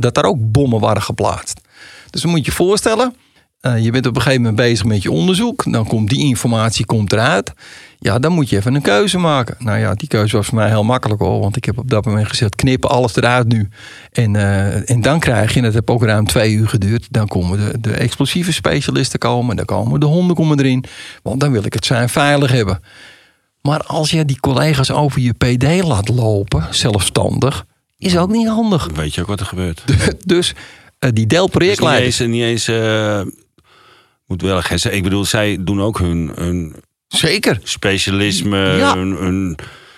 [0.00, 1.60] dat daar ook bommen waren geplaatst.
[2.10, 3.14] Dus dan moet je je voorstellen,
[3.60, 5.72] eh, je bent op een gegeven moment bezig met je onderzoek.
[5.72, 7.52] Dan komt die informatie komt eruit.
[7.98, 9.54] Ja, dan moet je even een keuze maken.
[9.58, 11.40] Nou ja, die keuze was voor mij heel makkelijk hoor.
[11.40, 13.68] Want ik heb op dat moment gezegd, knippen alles eruit nu.
[14.12, 17.06] En, eh, en dan krijg je, en dat heb ook ruim twee uur geduurd.
[17.10, 19.56] Dan komen de, de explosieve specialisten komen.
[19.56, 20.84] Dan komen de honden komen erin.
[21.22, 22.80] Want dan wil ik het zijn veilig hebben.
[23.62, 27.66] Maar als je die collega's over je PD laat lopen, zelfstandig,
[27.98, 28.88] is ook niet handig.
[28.94, 29.82] Weet je ook wat er gebeurt?
[30.26, 30.54] Dus eh,
[30.98, 32.18] die Dus niet deelprojectleiders.
[32.18, 33.20] eens, niet eens eh,
[34.26, 34.94] moet wel zeggen.
[34.96, 36.74] Ik bedoel, zij doen ook hun, hun
[37.08, 37.60] Zeker.
[37.62, 38.94] specialisme, Ja.
[38.96, 39.56] hun, hun,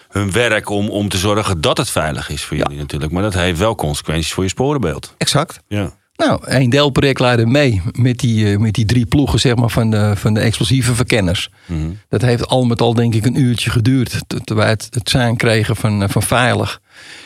[0.08, 3.12] hun werk om, om te zorgen dat het veilig is voor jullie natuurlijk.
[3.12, 5.14] Maar dat heeft wel consequenties voor je sporenbeeld.
[5.16, 5.60] Exact.
[5.68, 5.98] Ja.
[6.26, 10.12] Nou, een deelprojectleider mee met die, eh, met die drie ploegen zeg maar, van, de,
[10.16, 11.50] van de explosieve verkenners.
[11.66, 11.90] Mhm.
[12.08, 14.20] Dat heeft al met al denk ik een uurtje geduurd.
[14.26, 16.80] Terwijl wij het, het zijn kregen van, eh, van veilig.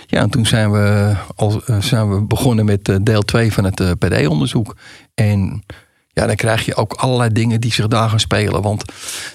[0.06, 3.98] Ja, en toen zijn we, al, eh, zijn we begonnen met deel 2 van het
[3.98, 4.76] PD-onderzoek.
[5.14, 5.64] En
[6.14, 8.62] ja, dan krijg je ook allerlei dingen die zich daar gaan spelen.
[8.62, 8.84] Want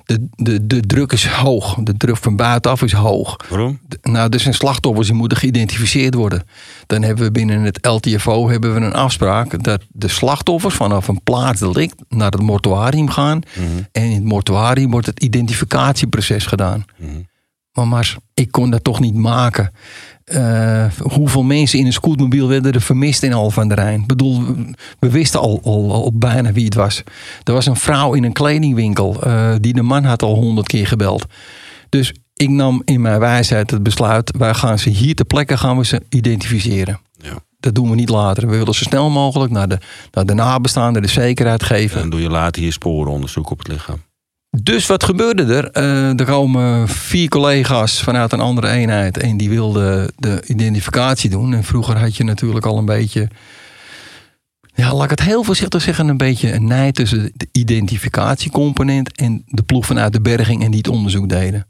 [0.06, 1.76] de, de, de druk is hoog.
[1.84, 3.36] De druk van buitenaf is hoog.
[3.50, 3.80] Waarom?
[4.02, 6.44] Nou, er zijn slachtoffers die moeten geïdentificeerd worden.
[6.86, 11.24] Dan hebben we binnen het LTFO hebben we een afspraak dat de slachtoffers vanaf een
[11.24, 13.42] plaatsdelict naar het mortuarium gaan.
[13.92, 16.86] En in het mortuarium wordt het identificatieproces gedaan.
[17.74, 19.72] Maar Mars, ik kon dat toch niet maken.
[20.30, 24.02] Eh, hoeveel mensen in een scootmobiel werden er vermist in Al van der Rijn?
[24.02, 24.44] Ik bedoel,
[25.00, 27.04] we- wisten al, al, al bijna wie het was.
[27.44, 29.22] Er was een vrouw in een kledingwinkel.
[29.24, 31.26] eh, die de man had al honderd keer gebeld.
[31.90, 34.32] Dus ik nam in mijn wijsheid het besluit.
[34.38, 37.00] Wij gaan ze hier ter plekke gaan we ze identificeren.
[37.18, 37.34] Ja.
[37.60, 38.48] Dat doen we niet later.
[38.50, 39.78] We willen zo snel mogelijk naar de,
[40.12, 42.00] naar de nabestaanden de zekerheid geven.
[42.00, 44.02] Dan doe je later hier sporenonderzoek op het lichaam.
[44.58, 45.72] Dus wat gebeurde er?
[45.72, 51.54] Eh, er komen vier collega's vanuit een andere eenheid en die wilden de identificatie doen.
[51.54, 53.28] En vroeger had je natuurlijk al een beetje,
[54.74, 59.44] ja, laat ik het heel voorzichtig zeggen, een beetje een nijd tussen de identificatiecomponent en
[59.46, 61.68] de ploeg vanuit de berging en die het onderzoek deden.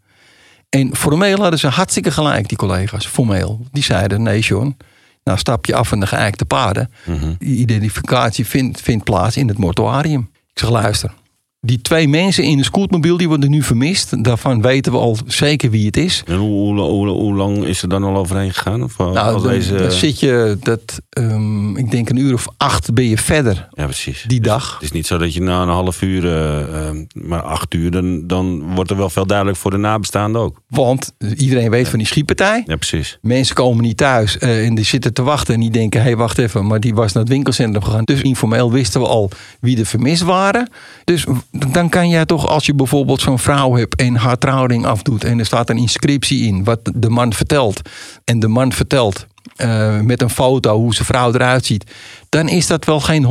[0.69, 3.07] En formeel hadden ze hartstikke gelijk, die collega's.
[3.07, 3.65] Formeel.
[3.71, 4.77] Die zeiden: nee, John,
[5.23, 6.91] nou stap je af van de geëikte paden.
[7.37, 10.29] Die identificatie vindt, vindt plaats in het mortuarium.
[10.53, 11.13] Ik zeg: luister.
[11.61, 14.23] Die twee mensen in een scootmobiel die worden nu vermist.
[14.23, 16.23] Daarvan weten we al zeker wie het is.
[16.27, 18.83] En hoe, hoe, hoe, hoe lang is er dan al overheen gegaan?
[18.83, 19.75] Of, al- Nou, dan, deze...
[19.75, 23.83] dan zit je, dat, ehm, ik denk een uur of acht ben je verder Ja,
[23.85, 24.23] precies.
[24.27, 24.73] die dag.
[24.73, 27.91] Het is niet zo dat je na een half uur, eh, eh, maar acht uur,
[27.91, 30.61] dan, dan wordt er wel veel duidelijk voor de nabestaanden ook.
[30.67, 32.63] Want iedereen weet van die schietpartij.
[32.65, 33.17] Ja, precies.
[33.21, 36.17] Mensen komen niet thuis eh, en die zitten te wachten en die denken: hé, hey,
[36.17, 38.03] wacht even, maar die was naar het winkelcentrum gegaan.
[38.03, 40.69] Dus informeel wisten we al wie er vermist waren.
[41.03, 45.23] Dus dan kan jij toch, als je bijvoorbeeld zo'n vrouw hebt en haar trouwding afdoet
[45.23, 47.81] en er staat een inscriptie in wat de man vertelt.
[48.23, 51.91] En de man vertelt eh, met een foto hoe zijn vrouw eruit ziet.
[52.29, 53.23] Dan is dat wel geen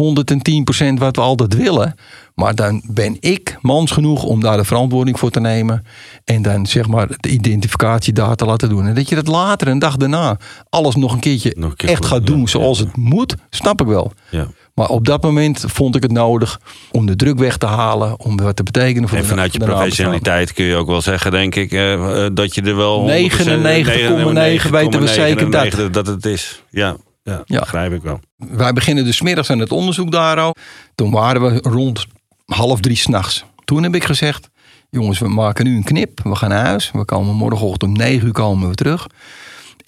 [0.94, 1.94] 110% wat we altijd willen.
[2.34, 5.84] Maar dan ben ik mans genoeg om daar de verantwoording voor te nemen.
[6.24, 8.86] En dan zeg maar de identificatiedata laten doen.
[8.86, 10.36] En dat je dat later, een dag daarna,
[10.68, 12.84] alles nog een keertje Nog een keer echt goed, gaat doen ja, zoals ja.
[12.84, 14.12] het moet, snap ik wel.
[14.30, 14.48] Ja.
[14.78, 16.60] Maar op dat moment vond ik het nodig
[16.90, 18.20] om de druk weg te halen.
[18.20, 21.30] Om wat te betekenen voor En de vanuit je professionaliteit kun je ook wel zeggen,
[21.30, 21.92] denk ik, eh,
[22.24, 25.62] eh, dat je er wel 100%, 99,9 weten we zeker dat.
[25.64, 26.62] 99,9 dat het is.
[26.70, 27.60] Ja, ja, Ja.
[27.60, 28.20] begrijp ik wel.
[28.36, 30.54] Wij beginnen dus middags aan het onderzoek daar.
[30.94, 32.06] Toen waren we rond
[32.46, 33.44] half drie s'nachts.
[33.64, 34.48] Toen heb ik gezegd,
[34.90, 36.20] jongens, we maken nu een knip.
[36.22, 36.90] We gaan naar huis.
[36.92, 39.06] We komen morgenochtend om negen uur komen we terug.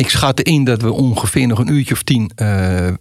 [0.01, 2.47] Ik schatte in dat we ongeveer nog een uurtje of tien eh,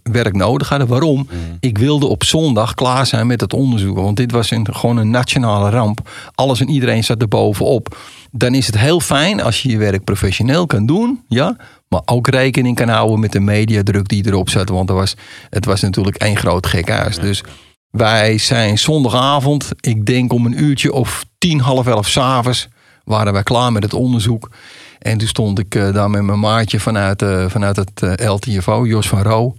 [0.02, 0.88] werk nodig hadden.
[0.88, 1.28] Waarom?
[1.60, 3.96] Ik wilde op zondag klaar zijn met het onderzoek.
[3.96, 6.10] Want dit was een, gewoon een nationale ramp.
[6.34, 7.98] Alles en iedereen zat er bovenop.
[8.30, 11.24] Dan is het heel fijn als je je werk professioneel kan doen.
[11.28, 11.56] Ja?
[11.88, 14.68] Maar ook rekening kan houden met de mediadruk die erop zat.
[14.68, 15.14] Want er was,
[15.50, 17.18] het was natuurlijk één groot gekhuis.
[17.18, 17.42] Dus
[17.90, 22.68] wij zijn zondagavond, ik denk om een uurtje of tien, half elf s'avonds,
[23.04, 24.50] waren wij klaar met het onderzoek.
[25.00, 28.86] En toen stond ik eh, daar met mijn maatje vanuit, eh, vanuit het eh, LTFO,
[28.86, 29.56] Jos van Roo,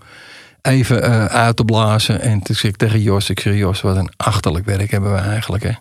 [0.61, 2.21] even uit te blazen.
[2.21, 5.19] En toen zei ik tegen Jos, ik zeg Jos, wat een achterlijk werk hebben we
[5.19, 5.63] eigenlijk.
[5.63, 5.71] Hè?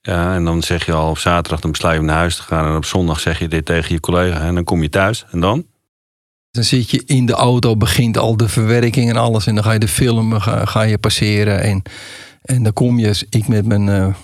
[0.00, 2.42] Ja, en dan zeg je al op zaterdag, dan besluit je om naar huis te
[2.42, 2.66] gaan.
[2.66, 4.40] En op zondag zeg je dit tegen je collega.
[4.40, 5.24] En dan kom je thuis.
[5.30, 5.66] En dan?
[6.50, 9.46] Dan zit je in de auto, begint al de verwerking en alles.
[9.46, 11.60] En dan ga je de film ga, ga je passeren.
[11.60, 11.82] En,
[12.42, 14.14] en dan kom je, ik met mijn,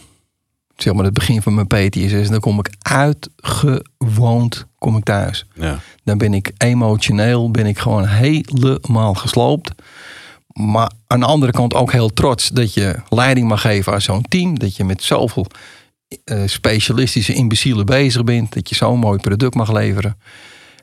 [0.77, 2.13] zeg maar het begin van mijn PTSS.
[2.13, 5.47] En dan kom ik uitgewoond, kom ik thuis.
[5.55, 5.79] Ja.
[6.05, 9.73] Dan ben ik emotioneel, ben ik gewoon helemaal gesloopt.
[10.53, 14.25] Maar aan de andere kant ook heel trots dat je leiding mag geven aan zo'n
[14.29, 14.59] team.
[14.59, 15.47] Dat je met zoveel
[16.25, 18.53] eh, specialistische imbecielen bezig bent.
[18.53, 20.17] Dat je zo'n mooi product mag leveren.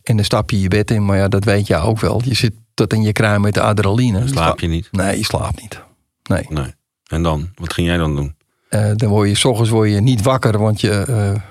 [0.03, 2.21] En dan stap je je bed in, maar ja, dat weet je ook wel.
[2.25, 4.19] Je zit tot in je kruim met de adrenaline.
[4.19, 4.87] Dan slaap je niet.
[4.91, 5.81] Nee, je slaapt niet.
[6.23, 6.45] Nee.
[6.49, 6.73] Nee.
[7.07, 7.49] En dan?
[7.55, 8.35] Wat ging jij dan doen?
[8.69, 11.41] Eh, dan word je, s ochtends word je niet wakker, want je, eh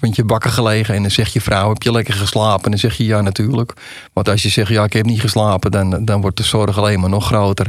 [0.00, 0.94] want je wakker gelegen.
[0.94, 2.64] En dan zegt je vrouw, heb je lekker geslapen?
[2.64, 3.72] En dan zeg je ja, natuurlijk.
[4.12, 7.00] Want als je zegt, ja, ik heb niet geslapen, dan, dan wordt de zorg alleen
[7.00, 7.66] maar nog groter.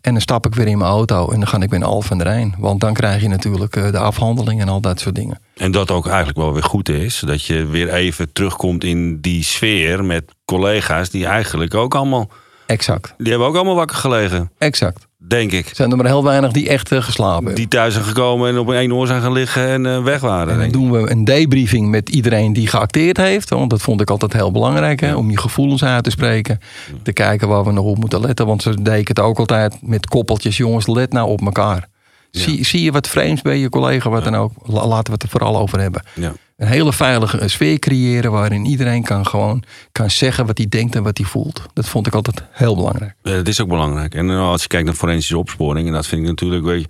[0.00, 2.12] En dan stap ik weer in mijn auto en dan ga ik weer naar Alphen
[2.12, 2.54] aan de Rijn.
[2.58, 5.40] Want dan krijg je natuurlijk eh, de afhandeling en al dat soort dingen.
[5.56, 7.22] En dat ook eigenlijk wel weer goed is.
[7.26, 12.30] Dat je weer even terugkomt in die sfeer met collega's die eigenlijk ook allemaal...
[12.66, 14.50] Exact, Die hebben ook allemaal wakker gelegen.
[14.58, 15.08] exact.
[15.28, 15.70] Denk ik.
[15.74, 17.54] Zijn er maar heel weinig die echt eh, geslapen hebben.
[17.54, 20.20] Die thuis zijn gekomen en op een één oor zijn gaan liggen en eh, weg
[20.20, 20.52] waren.
[20.54, 23.48] En dan doen we een debriefing met iedereen die geacteerd heeft.
[23.50, 25.00] Want dat vond ik altijd heel belangrijk.
[25.00, 26.58] Hè, om je gevoelens uit te spreken.
[27.02, 28.46] Te kijken waar we nog op moeten letten.
[28.46, 30.56] Want ze deden het ook altijd met koppeltjes.
[30.56, 31.88] Jongens, let nou op elkaar.
[32.30, 34.52] Zie, zie je wat vreemds bij je collega, wat dan ook.
[34.62, 36.02] La- Laten we het er vooral over hebben.
[36.14, 36.32] Ja.
[36.60, 41.02] Een hele veilige sfeer creëren waarin iedereen kan gewoon kan zeggen wat hij denkt en
[41.02, 41.62] wat hij voelt.
[41.72, 43.14] Dat vond ik altijd heel belangrijk.
[43.22, 44.14] Ja, dat is ook belangrijk.
[44.14, 46.88] En eh, als je kijkt naar forensische opsporing, en dat vind ik natuurlijk, weet je,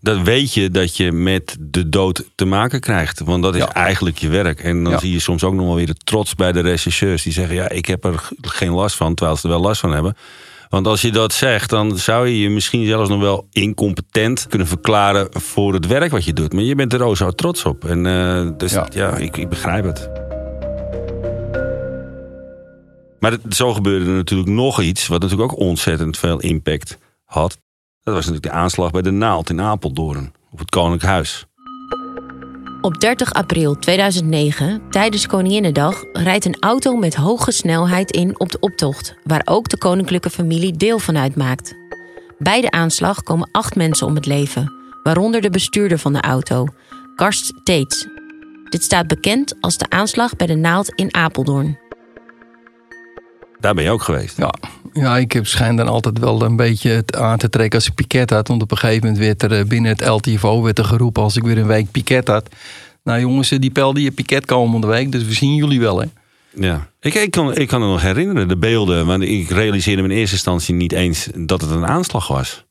[0.00, 3.20] dat weet je dat je met de dood te maken krijgt.
[3.20, 3.72] Want dat is Ja.
[3.74, 4.60] eigenlijk je werk.
[4.60, 4.98] En dan Ja.
[4.98, 7.68] zie je soms ook nog wel weer de trots bij de rechercheurs die zeggen, ja,
[7.68, 10.16] ik heb er geen last van, terwijl ze er wel last van hebben.
[10.72, 14.66] Want als je dat zegt, dan zou je je misschien zelfs nog wel incompetent kunnen
[14.66, 16.52] verklaren voor het werk wat je doet.
[16.52, 17.84] Maar je bent er ook zo trots op.
[17.84, 19.16] En eh, dus ja, Ja.
[19.16, 20.10] ik, ik begrijp het.
[23.20, 27.58] Maar zo gebeurde er natuurlijk nog iets, wat natuurlijk ook ontzettend veel impact had.
[28.02, 31.46] Dat was natuurlijk de aanslag bij de Naald in Apeldoorn, op het Koninklijk Huis.
[32.82, 38.58] Op 30 april 2009, tijdens Koninginnedag, rijdt een auto met hoge snelheid in op de
[38.60, 41.74] optocht, waar ook de koninklijke familie deel van uitmaakt.
[42.38, 46.66] Bij de aanslag komen acht mensen om het leven, waaronder de bestuurder van de auto,
[47.14, 48.06] Karst Teets.
[48.68, 51.78] Dit staat bekend als de aanslag bij de Naald in Apeldoorn.
[53.60, 54.36] Daar ben je ook geweest.
[54.36, 54.54] Ja,
[54.92, 57.94] ja ik heb schijn dan altijd wel een beetje het aan te trekken als ik
[57.94, 58.48] piket had.
[58.48, 61.36] Want op een gegeven moment werd er eh, binnen het LTFO werd er geroepen als
[61.36, 62.48] ik weer een week piket had.
[63.04, 66.06] Nou jongens, eh, die pelde je piket komende week, dus we zien jullie wel hè.
[66.54, 66.88] Ja.
[67.00, 69.06] Ik, ik, kan, ik kan me nog herinneren, de beelden.
[69.06, 72.64] Want ik realiseerde me in eerste instantie niet eens dat het een aanslag was.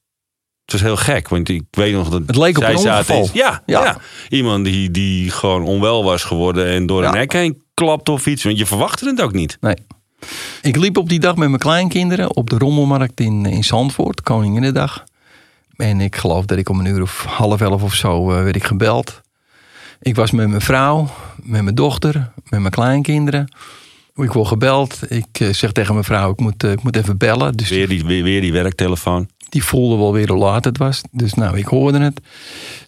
[0.66, 2.22] Het was heel gek, want ik weet nog dat...
[2.26, 3.30] Het leek op een ongeval.
[3.34, 3.84] ja, ja.
[3.84, 3.98] Ja.
[4.30, 7.20] iemand die, die gewoon onwel was geworden en door een Ja.
[7.20, 8.44] hek heen klapt of iets.
[8.44, 9.58] Want je verwachtte het ook niet.
[9.60, 9.76] Nee.
[10.62, 15.04] Ik liep op die dag met mijn kleinkinderen op de Rommelmarkt in, in Zandvoort, Koninginnedag.
[15.76, 18.56] En ik geloof dat ik om een uur of half elf of zo eh, werd
[18.56, 19.22] ik gebeld.
[20.02, 23.54] Ik was met mijn vrouw, met mijn dochter, met mijn kleinkinderen.
[24.16, 25.00] Ik word gebeld.
[25.08, 27.54] Ik eh, zeg tegen mijn vrouw, ik moet, eh, ik moet even bellen.
[27.54, 29.30] Dus Weer die, weer, weer die werktelefoon.
[29.50, 31.02] die voelde wel weer hoe laat het was.
[31.12, 32.22] Dus nou, ik hoorde het.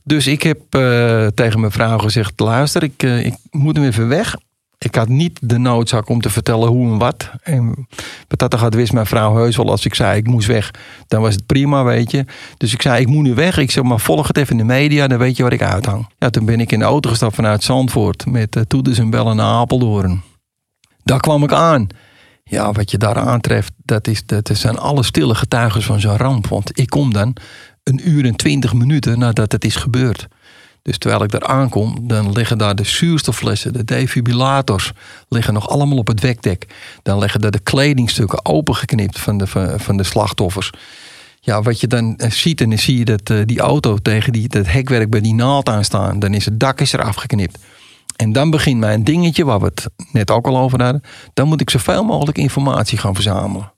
[0.03, 4.07] Dus ik heb eh, tegen mijn vrouw gezegd: luister, ik, eh, ik moet hem even
[4.07, 4.35] weg.
[4.83, 7.29] Ik had niet de noodzaak om te vertellen hoe en wat.
[7.43, 7.87] En
[8.27, 10.71] dat gaat wist mijn vrouw heus wel als ik zei ik moest weg.
[11.07, 12.25] Dan was het prima, weet je.
[12.57, 13.57] Dus ik zei ik moet nu weg.
[13.57, 16.07] Ik zeg maar volg het even in de media, dan weet je waar ik uithang.
[16.17, 19.35] Ja, toen ben ik in de auto gestapt vanuit Zandvoort met uh, toeters en bellen
[19.35, 20.21] naar Apeldoorn.
[21.03, 21.87] Daar kwam ik aan.
[22.43, 26.47] Ja, wat je daar aantreft, dat, is, dat zijn alle stille getuigen van zo'n ramp.
[26.47, 27.35] Want ik kom dan
[27.83, 30.27] een uur en twintig minuten nadat het is gebeurd.
[30.83, 34.91] Dus terwijl ik daar aankom, dan liggen daar de zuurstofflessen, de defibrillators,
[35.29, 36.67] liggen nog allemaal op het wekdek.
[37.03, 40.71] Dan liggen daar de kledingstukken opengeknipt van de, van, de slachtoffers.
[41.39, 44.33] Ja, wat je dan eh, ziet, en dan zie je dat uh, die auto tegen
[44.33, 46.19] die, dat hekwerk bij die naald aan staan.
[46.19, 47.57] Dan is het dak is eraf geknipt.
[48.15, 51.01] En dan begint mijn dingetje, waar we het net ook al over hadden.
[51.33, 53.73] Dan moet ik zoveel mogelijk informatie gaan verzamelen.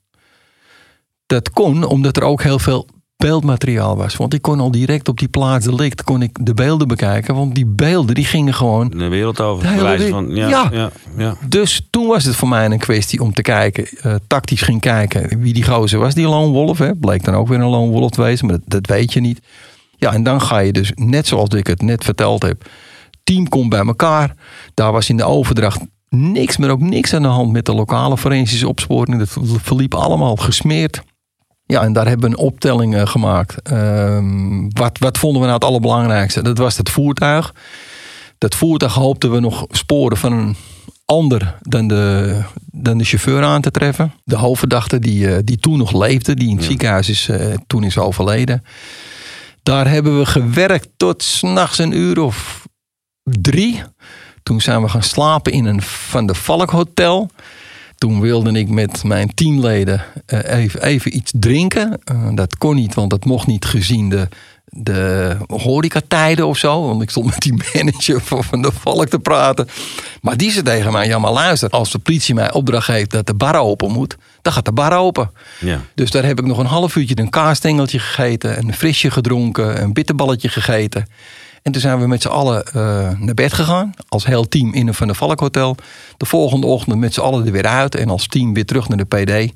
[1.26, 4.16] Dat kon omdat er ook heel veel beeldmateriaal was.
[4.16, 7.34] Want ik kon al direct op die plaats delict kon ik de beelden bekijken.
[7.34, 8.88] Want die beelden die gingen gewoon...
[8.88, 9.76] De wereld over.
[9.76, 10.68] De wijze van, ja, Ja.
[10.72, 10.90] ja.
[11.16, 14.80] Ja, Dus toen was het voor mij een kwestie om te kijken, uh, tactisch ging
[14.80, 16.78] kijken wie die gozer was, die lone wolf.
[16.78, 16.94] Hè.
[16.94, 19.40] Bleek dan ook weer een lone wolf te wezen, maar dat, dat weet je niet.
[19.96, 22.68] Ja, en dan ga je dus, net zoals ik het net verteld heb,
[23.24, 24.34] team komt bij elkaar.
[24.74, 28.16] Daar was in de overdracht niks, maar ook niks aan de hand met de lokale
[28.16, 29.18] forensische opsporing.
[29.18, 31.02] Dat verliep allemaal gesmeerd.
[31.66, 33.70] Ja, en daar hebben we een optelling uh, gemaakt.
[33.72, 34.18] Uh,
[34.68, 36.42] wat, wat vonden we nou het allerbelangrijkste?
[36.42, 37.54] Dat was het voertuig.
[38.38, 40.56] Dat voertuig hoopten we nog sporen van een
[41.04, 44.12] ander dan de, dan de chauffeur aan te treffen.
[44.24, 46.68] De hoofdverdachte die, uh, die toen nog leefde, die in het ja.
[46.68, 48.64] ziekenhuis is, uh, toen is overleden.
[49.62, 52.66] Daar hebben we gewerkt tot s'nachts een uur of
[53.22, 53.82] drie.
[54.42, 57.30] Toen zijn we gaan slapen in een Van de Valk hotel.
[57.98, 62.00] Toen wilde ik met mijn teamleden uh, even, even iets drinken.
[62.12, 64.28] Uh, dat kon niet, want dat mocht niet gezien de,
[64.64, 66.86] de horecatijden of zo.
[66.86, 69.68] Want ik stond met die manager van de Valk te praten.
[70.20, 73.26] Maar die zei tegen mij, ja maar luister, als de politie mij opdracht geeft dat
[73.26, 75.30] de bar open moet, dan gaat de bar open.
[75.60, 75.80] Ja.
[75.94, 79.92] Dus daar heb ik nog een half uurtje een kaasstengeltje gegeten, een frisje gedronken, een
[79.92, 81.06] bitterballetje gegeten.
[81.66, 82.72] En toen zijn we met z'n allen uh,
[83.18, 83.92] naar bed gegaan.
[84.08, 85.76] Als heel team in een Van der Valk hotel.
[86.16, 87.94] De volgende ochtend met z'n allen er weer uit.
[87.94, 89.52] En als team weer terug naar de PD.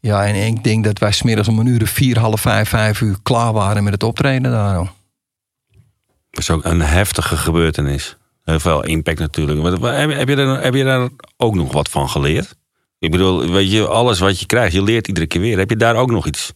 [0.00, 3.16] Ja, en ik denk dat wij smiddags om een uur vier, half vijf, vijf uur
[3.22, 4.74] klaar waren met het optreden daar.
[4.74, 8.16] Dat is ook een heftige gebeurtenis.
[8.44, 9.80] Heel veel impact natuurlijk.
[9.80, 12.56] Maar heb, je daar, heb je daar ook nog wat van geleerd?
[12.98, 15.58] Ik bedoel, weet je, alles wat je krijgt, je leert iedere keer weer.
[15.58, 16.52] Heb je daar ook nog iets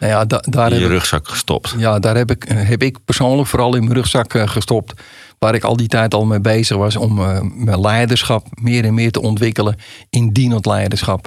[0.00, 1.74] Nou ja, da- daar in je heb ik- rugzak gestopt.
[1.78, 5.02] Ja, daar heb ik, heb ik persoonlijk vooral in mijn rugzak eh, gestopt.
[5.38, 8.94] Waar ik al die tijd al mee bezig was om eh, mijn leiderschap meer en
[8.94, 9.76] meer te ontwikkelen
[10.10, 11.26] in dienend leiderschap.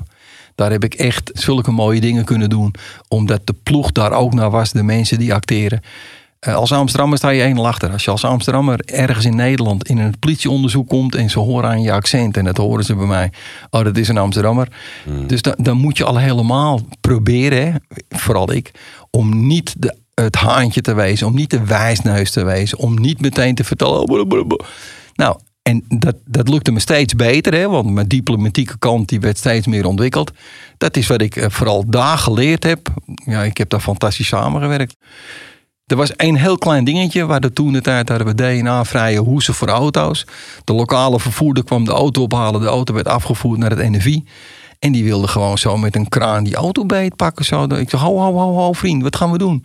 [0.55, 2.73] Daar heb ik echt zulke mooie dingen kunnen doen.
[3.07, 5.81] Omdat de ploeg daar ook naar was, de mensen die acteren.
[6.43, 7.91] Eh, als Amsterdammer sta je één achter.
[7.91, 11.81] Als je als Amsterdammer ergens in Nederland in een politieonderzoek komt en ze horen aan
[11.81, 13.31] je accent en dat horen ze bij mij.
[13.69, 14.67] Oh, dat is een Amsterdammer.
[15.27, 18.71] Dus da- dan moet je al helemaal proberen, vooral ik,
[19.09, 23.21] om niet de, het haantje te wezen, om niet de wijsneus te wezen, om niet
[23.21, 23.99] meteen te vertellen.
[23.99, 24.65] oh, blablabla.
[25.15, 29.37] Nou, en dat, dat lukte me steeds beter, hè, want mijn diplomatieke kant die werd
[29.37, 30.31] steeds meer ontwikkeld.
[30.77, 32.87] Dat is wat ik eh, vooral daar geleerd heb.
[33.25, 34.95] Ja, ik heb daar fantastisch samengewerkt.
[35.85, 37.25] Er was één heel klein dingetje.
[37.25, 40.25] waar de toen de tijd hadden we DNA-vrije hoesen voor auto's.
[40.63, 42.61] De lokale vervoerder kwam de auto ophalen.
[42.61, 44.23] De auto werd afgevoerd naar het NFI.
[44.79, 47.45] En die wilde gewoon zo met een kraan die auto beetpakken.
[47.45, 47.63] Zo.
[47.63, 49.63] Ik zei, ho, ho, ho, ho, vriend, wat gaan we doen?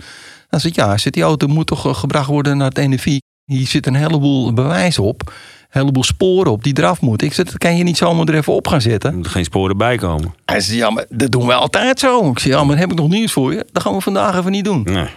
[0.51, 3.21] Dan zei ja, zit die auto moet toch eh, gebracht worden naar het NFI.
[3.45, 5.23] Hier zit een heleboel bewijs op.
[5.27, 7.27] Een heleboel sporen op die eraf moeten.
[7.27, 9.09] Ik zei, dat kan je niet zomaar er even op gaan zetten.
[9.09, 10.35] Er moeten geen sporen bij komen.
[10.45, 12.31] Hij zei, ja, maar dat doen we altijd zo.
[12.31, 13.67] Ik zei, ja, maar heb ik nog nieuws voor je.
[13.73, 14.83] Dat gaan we vandaag even niet doen.
[14.83, 15.09] Nee.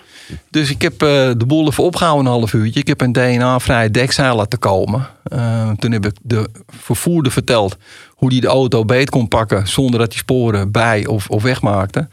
[0.50, 1.08] Dus ik heb eh,
[1.38, 2.80] de boel even opgehouden een half uurtje.
[2.80, 5.08] Ik heb een DNA-vrij dekzeil laten komen.
[5.24, 7.78] Eh, toen heb ik de vervoerder verteld
[8.10, 9.68] hoe hij de auto beet kon pakken...
[9.68, 12.08] zonder dat hij sporen bij of, of wegmaakte.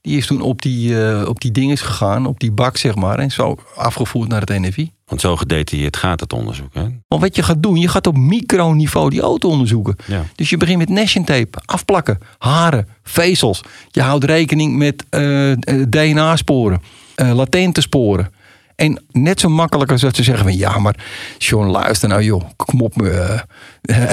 [0.00, 3.18] Die is toen op die, eh, op die dinges gegaan, op die bak zeg maar...
[3.18, 4.92] en zo afgevoerd naar het NFI.
[5.06, 6.74] Want zo gedetailleerd gaat het onderzoek.
[6.74, 6.82] Hè?
[7.08, 9.96] Want wat je gaat doen, je gaat op microniveau die auto onderzoeken.
[10.06, 10.24] Ja.
[10.34, 13.60] Dus je begint met nation tape, afplakken, haren, vezels.
[13.90, 15.52] Je houdt rekening met eh,
[17.22, 18.30] Eh, latente sporen.
[18.74, 20.96] En net zo makkelijk als dat ze zeggen van ja, maar
[21.38, 23.02] John, luister nou joh, kom op.
[23.02, 23.40] eh,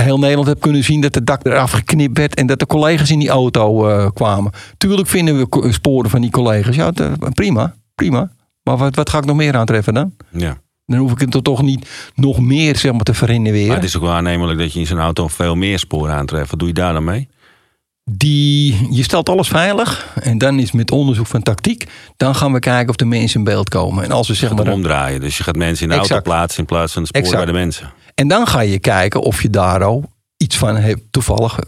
[0.05, 3.11] heel Nederland heb kunnen zien dat het dak eraf geknipt werd en dat de collega's
[3.11, 4.51] in die auto eh, kwamen.
[4.77, 6.75] Tuurlijk vinden we sporen van die collega's.
[6.75, 6.91] Ja,
[7.33, 8.31] prima, prima.
[8.63, 10.13] Maar wat, wat ga ik nog meer aantreffen dan?
[10.31, 10.57] Ja.
[10.85, 13.67] Dan hoef ik het toch niet nog meer zeg maar, te verrenoveren.
[13.67, 16.49] Maar het is ook wel aannemelijk dat je in zo'n auto veel meer sporen aantreft.
[16.49, 17.29] Wat doe je daar dan mee?
[18.11, 20.07] Die, je stelt alles veilig.
[20.21, 21.87] En dan is met onderzoek van tactiek.
[22.17, 24.03] Dan gaan we kijken of de mensen in beeld komen.
[24.03, 24.73] En als we zeg Gaat maar.
[24.73, 25.19] omdraaien.
[25.21, 26.11] Dus je gaat mensen in de Exact.
[26.11, 27.35] auto plaatsen in plaats van de Exact.
[27.35, 27.91] bij de mensen.
[28.15, 31.59] En dan ga je kijken of je daar al iets van hebt, toevallig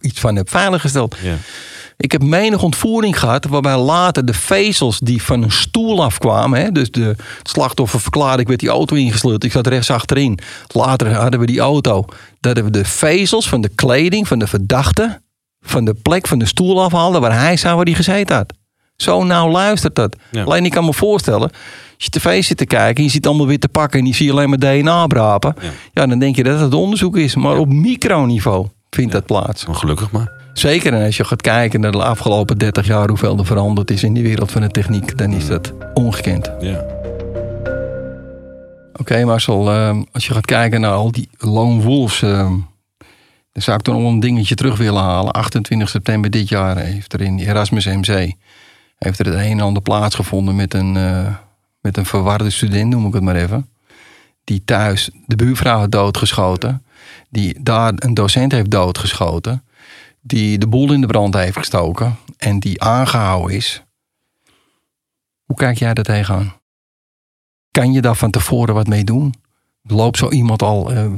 [0.00, 1.16] iets van hebt veiliggesteld.
[1.22, 1.36] Ja.
[1.96, 6.60] Ik heb menig ontvoering gehad waarbij later de vezels die van een stoel afkwamen.
[6.60, 9.44] Hè, dus de slachtoffer verklaarde, ik werd die auto ingesleurd.
[9.44, 10.38] Ik zat rechts achterin.
[10.68, 12.04] Later hadden we die auto.
[12.40, 15.20] Dat we de vezels van de kleding van de verdachte
[15.64, 18.52] van de plek van de stoel afhaalden waar hij zou waar hij gezeten had.
[18.96, 20.16] Zo nauw luistert dat.
[20.30, 20.44] Ja.
[20.44, 21.50] Alleen ik kan me voorstellen,
[21.94, 24.14] als je tv zit te kijken en je ziet allemaal weer te pakken en je
[24.14, 25.54] ziet alleen maar DNA brapen.
[25.60, 25.68] Ja.
[25.92, 26.06] Ja.
[26.06, 27.34] dan denk je dat het onderzoek is.
[27.34, 29.66] Maar op microniveau vindt dat plaats.
[29.66, 30.32] Oh, Gelukkig maar.
[30.52, 34.02] Zeker en als je gaat kijken naar de afgelopen 30 jaar hoeveel er veranderd is
[34.02, 36.50] in die wereld van de techniek, dan is dat ongekend.
[36.60, 36.84] Ja.
[38.96, 42.52] Oké Marcel, eh, als je gaat kijken naar al die lone wolves, eh,
[43.54, 45.32] dan zou ik toch nog een dingetje terug willen halen.
[45.32, 48.34] 28 september dit jaar heeft er in Erasmus MC
[48.98, 51.34] heeft er het een en ander plaatsgevonden met een, eh,
[51.80, 53.68] met een verwarde student, noem ik het maar even.
[54.44, 56.84] Die thuis de buurvrouw had doodgeschoten.
[57.28, 59.64] Die daar een docent heeft doodgeschoten.
[60.20, 62.16] Die de boel in de brand heeft gestoken.
[62.36, 63.82] En die aangehouden is.
[65.44, 66.54] Hoe kijk jij daar tegenaan?
[67.70, 69.34] Kan je daar van tevoren wat mee doen?
[69.82, 70.92] Loopt zo iemand al...
[70.92, 71.12] eh,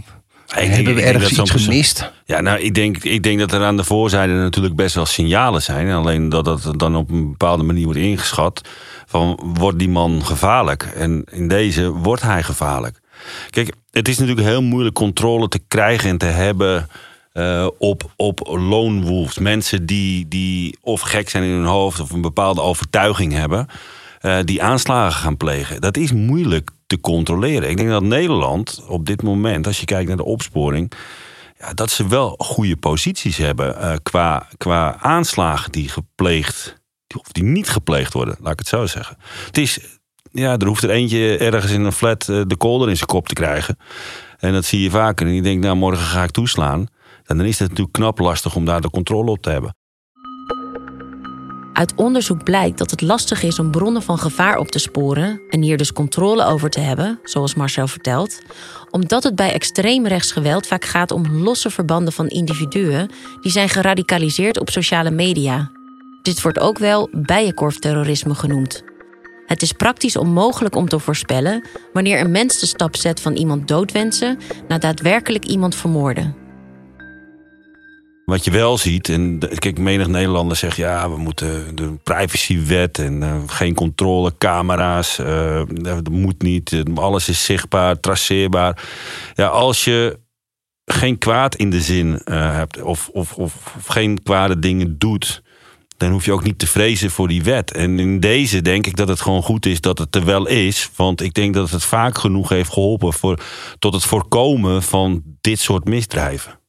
[0.47, 2.12] Ik hebben we ergens iets gemist?
[2.24, 5.62] Ja, nou, ik denk, ik denk dat er aan de voorzijde natuurlijk best wel signalen
[5.62, 5.90] zijn.
[5.90, 8.61] Alleen dat dat dan op een bepaalde manier wordt ingeschat.
[9.07, 10.82] Van, wordt die man gevaarlijk?
[10.82, 13.01] En in deze wordt hij gevaarlijk.
[13.51, 16.88] Kijk, het is natuurlijk heel moeilijk controle te krijgen en te hebben...
[17.32, 19.38] eh, op, op lone wolves.
[19.38, 22.01] Mensen die, die of gek zijn in hun hoofd...
[22.01, 23.66] of een bepaalde overtuiging hebben...
[24.20, 25.80] eh, die aanslagen gaan plegen.
[25.80, 27.70] Dat is moeilijk te controleren.
[27.70, 29.66] Ik denk dat Nederland op dit moment...
[29.66, 30.93] als je kijkt naar de opsporing
[31.59, 37.32] ja, dat ze wel goede posities hebben eh, qua, qua aanslagen die gepleegd, die, of
[37.32, 39.16] die niet gepleegd worden, laat ik het zo zeggen.
[39.47, 39.80] Het is,
[40.32, 43.28] ja, er hoeft er eentje ergens in een flat eh, de kolder in zijn kop
[43.28, 43.78] te krijgen.
[44.39, 45.26] En dat zie je vaker.
[45.26, 46.87] En die denkt, nou, morgen ga ik toeslaan.
[47.24, 49.76] En dan is het natuurlijk knap lastig om daar de controle op te hebben.
[51.76, 55.62] Uit onderzoek blijkt dat het lastig is om bronnen van gevaar op te sporen en
[55.62, 58.42] hier dus controle over te hebben, zoals Marcel vertelt,
[58.90, 63.10] omdat het bij extreem rechtsgeweld vaak gaat om losse verbanden van individuen
[63.40, 65.70] die zijn geradicaliseerd op sociale media.
[66.22, 68.82] Dit wordt ook wel bijenkorfterrorisme genoemd.
[69.46, 73.68] Het is praktisch onmogelijk om te voorspellen wanneer een mens de stap zet van iemand
[73.68, 76.45] doodwensen naar daadwerkelijk iemand vermoorden.
[78.26, 83.22] Wat je wel ziet, en kijk, menig Nederlander zegt ja, we moeten de privacywet en
[83.22, 88.84] uh, geen controle, camera's, uh, dat moet niet, alles is zichtbaar, traceerbaar.
[89.34, 90.18] Ja, als je
[90.84, 95.42] geen kwaad in de zin hebt of, of, of, of, geen kwade dingen doet,
[95.96, 97.72] dan hoef je ook niet te vrezen voor die wet.
[97.72, 100.90] En in deze denk ik dat het gewoon goed is dat het er wel is.
[100.96, 103.40] Want ik denk dat het vaak genoeg heeft geholpen voor,
[103.78, 106.64] tot het voorkomen van dit soort misdrijven.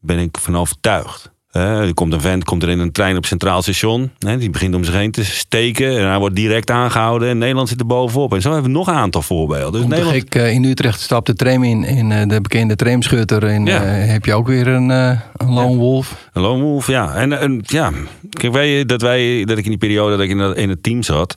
[0.00, 1.30] Ben ik van overtuigd.
[1.50, 4.10] er komt een vent komt er in een trein op Centraal Station.
[4.18, 5.98] die begint om zich heen te steken.
[5.98, 7.28] En hij wordt direct aangehouden.
[7.28, 8.34] En Nederland zit er bovenop.
[8.34, 9.80] En zo hebben we nog een aantal voorbeelden.
[9.80, 10.16] Dus Nederland...
[10.16, 11.84] ik in Utrecht stap de tram in.
[11.84, 13.44] In de bekende tramschutter.
[13.44, 13.66] En
[14.08, 16.28] heb je ook weer een, een lone wolf.
[16.32, 17.14] Een lone wolf, ja.
[17.14, 17.92] En, en ja,
[18.30, 21.02] kijk, wij, dat, wij, dat ik in die periode dat ik in, in het team
[21.02, 21.34] zat.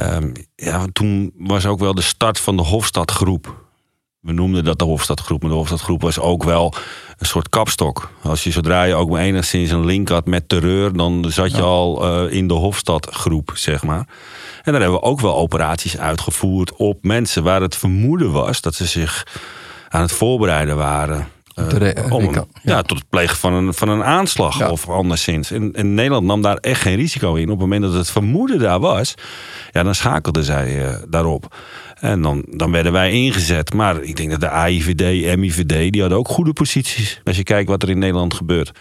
[0.00, 3.65] Um, ja, toen was ook wel de start van de Hofstadgroep.
[4.26, 5.42] We noemden dat de Hofstadgroep.
[5.42, 6.74] Maar de Hofstadgroep was ook wel
[7.18, 8.10] een soort kapstok.
[8.22, 11.62] Als je zodra je ook maar enigszins een link had met terreur, dan zat je
[11.62, 14.06] al uh, in de Hofstadgroep, zeg maar.
[14.62, 18.74] En daar hebben we ook wel operaties uitgevoerd op mensen waar het vermoeden was dat
[18.74, 19.26] ze zich
[19.88, 21.28] aan het voorbereiden waren.
[21.58, 22.44] Uh, om, ja.
[22.62, 22.82] ja.
[22.82, 24.70] tot het plegen van een, van een aanslag ja.
[24.70, 25.50] of anderszins.
[25.50, 27.44] En, en, Nederland nam daar echt geen risico in.
[27.44, 29.14] Op het moment dat het vermoeden daar was,
[29.72, 31.56] ja, dan schakelden zij uh, daarop.
[32.00, 33.74] En dan, dan werden wij ingezet.
[33.74, 37.20] Maar ik denk dat de AIVD, MIVD, die hadden ook goede posities.
[37.24, 38.72] Als je kijkt wat er in Nederland gebeurt.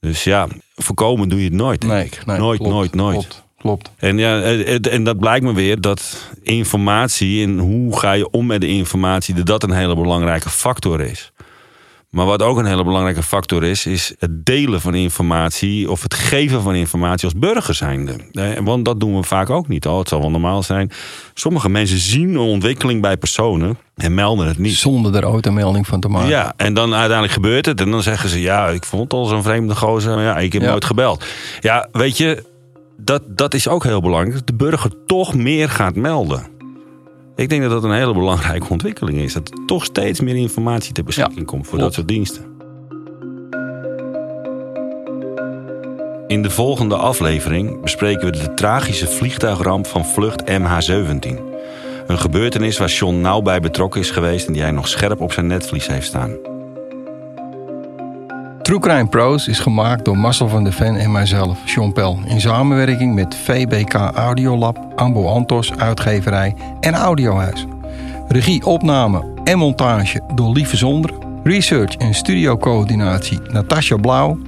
[0.00, 1.86] Dus ja, voorkomen doe je het nooit.
[1.86, 3.16] Nee, nee, nooit, klopt, nooit, nooit.
[3.16, 3.90] Klopt, klopt.
[3.96, 4.42] En, ja,
[4.80, 9.34] en dat blijkt me weer dat informatie en hoe ga je om met de informatie,
[9.34, 11.32] dat dat een hele belangrijke factor is.
[12.10, 16.14] Maar wat ook een hele belangrijke factor is, is het delen van informatie of het
[16.14, 18.16] geven van informatie als burger zijnde.
[18.62, 19.98] Want dat doen we vaak ook niet al.
[19.98, 20.90] Het zal wel normaal zijn.
[21.34, 24.74] Sommige mensen zien een ontwikkeling bij personen en melden het niet.
[24.74, 26.28] Zonder er ooit een melding van te maken.
[26.28, 27.80] Ja, en dan uiteindelijk gebeurt het.
[27.80, 30.14] En dan zeggen ze, ja, ik vond al zo'n vreemde gozer.
[30.14, 30.70] Maar ja, ik heb ja.
[30.70, 31.24] nooit gebeld.
[31.60, 32.44] Ja, weet je,
[32.96, 34.34] dat, dat is ook heel belangrijk.
[34.34, 36.46] Dat de burger toch meer gaat melden.
[37.38, 39.32] Ik denk dat dat een hele belangrijke ontwikkeling is.
[39.32, 42.44] Dat er toch steeds meer informatie ter beschikking komt voor dat soort diensten.
[46.26, 51.38] In de volgende aflevering bespreken we de tragische vliegtuigramp van vlucht MH17.
[52.06, 55.32] Een gebeurtenis waar John nauw bij betrokken is geweest en die hij nog scherp op
[55.32, 56.57] zijn netvlies heeft staan.
[58.68, 62.40] True Crime Pros is gemaakt door Marcel van der Ven en mijzelf, Sean Pel, in
[62.40, 67.66] samenwerking met VBK Audiolab, Ambo Antos, uitgeverij en Audiohuis.
[68.28, 71.10] Regie, opname en montage door Lieve Zonder.
[71.44, 74.38] Research en studiocoördinatie Natasja Blauw.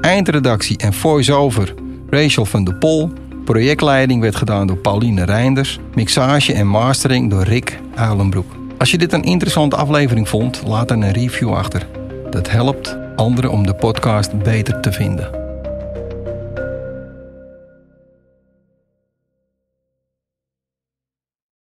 [0.00, 1.74] Eindredactie en voice-over
[2.08, 3.12] Rachel van der Pol.
[3.44, 5.78] Projectleiding werd gedaan door Pauline Reinders.
[5.94, 8.52] Mixage en mastering door Rick Uilenbroek.
[8.78, 11.86] Als je dit een interessante aflevering vond, laat dan een review achter.
[12.30, 15.39] Dat helpt anderen om de podcast beter te vinden.